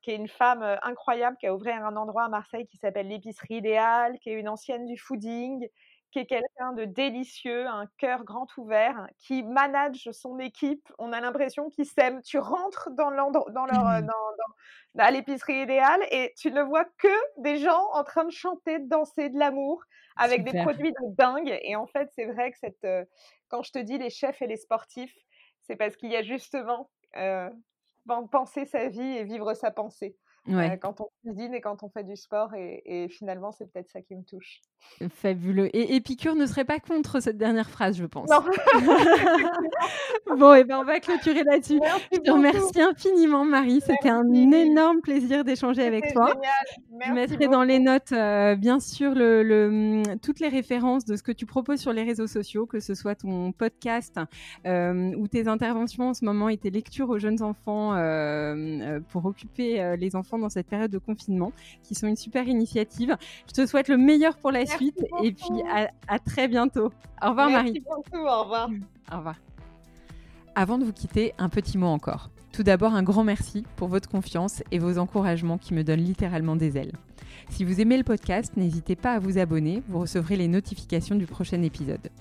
[0.02, 3.56] qui est une femme incroyable qui a ouvert un endroit à Marseille qui s'appelle l'épicerie
[3.56, 5.68] idéale, qui est une ancienne du fooding,
[6.14, 10.88] qui est quelqu'un de délicieux, un cœur grand ouvert, qui manage son équipe.
[11.00, 12.22] On a l'impression qu'ils s'aiment.
[12.22, 17.42] Tu rentres dans, dans leur, euh, dans, à l'épicerie idéale et tu ne vois que
[17.42, 19.84] des gens en train de chanter, de danser, de l'amour,
[20.16, 21.58] avec des produits de dingue.
[21.64, 23.04] Et en fait, c'est vrai que cette, euh,
[23.48, 25.18] quand je te dis les chefs et les sportifs,
[25.64, 27.50] c'est parce qu'il y a justement euh,
[28.32, 30.16] penser sa vie et vivre sa pensée.
[30.46, 32.54] Quand on cuisine et quand on fait du sport.
[32.56, 34.62] et finalement, c'est peut-être ça qui me touche.
[35.10, 35.76] Fabuleux.
[35.76, 38.30] Et Épicure ne serait pas contre cette dernière phrase, je pense.
[38.30, 38.40] Non.
[40.38, 41.80] bon, et eh ben on va clôturer là-dessus.
[42.12, 43.82] Je te remercie infiniment, Marie.
[43.82, 46.34] C'était un énorme plaisir d'échanger avec toi.
[47.06, 51.24] je mettrai dans les notes, euh, bien sûr, le, mm, toutes les références de ce
[51.24, 54.20] que tu proposes sur les réseaux sociaux, que ce soit ton podcast
[54.66, 59.26] euh, ou tes interventions en ce moment et tes lectures aux jeunes enfants euh, pour
[59.26, 61.52] occuper les enfants dans cette période de confinement,
[61.84, 63.16] qui sont une super initiative.
[63.48, 65.64] Je te souhaite le meilleur pour la suite et puis
[66.08, 66.92] à, très bientôt.
[67.22, 67.80] Au revoir Marie.
[67.82, 68.70] Beaucoup, au revoir.
[69.12, 69.36] Au revoir.
[70.56, 72.30] Avant de vous quitter, un petit mot encore.
[72.54, 76.56] Tout d'abord, un grand merci pour votre confiance et vos encouragements qui me donnent littéralement
[76.56, 76.94] des ailes.
[77.50, 81.26] Si vous aimez le podcast, n'hésitez pas à vous abonner, vous recevrez les notifications du
[81.26, 82.12] prochain épisode.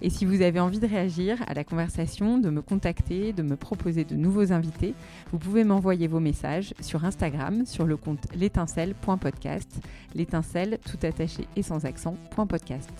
[0.00, 3.56] Et si vous avez envie de réagir à la conversation, de me contacter, de me
[3.56, 4.94] proposer de nouveaux invités,
[5.32, 9.80] vous pouvez m'envoyer vos messages sur Instagram sur le compte l'étincelle.podcast,
[10.14, 12.92] l'étincelle tout attaché et sans accent, .podcast.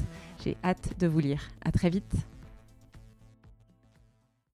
[0.43, 1.51] J'ai hâte de vous lire.
[1.65, 2.17] À très vite.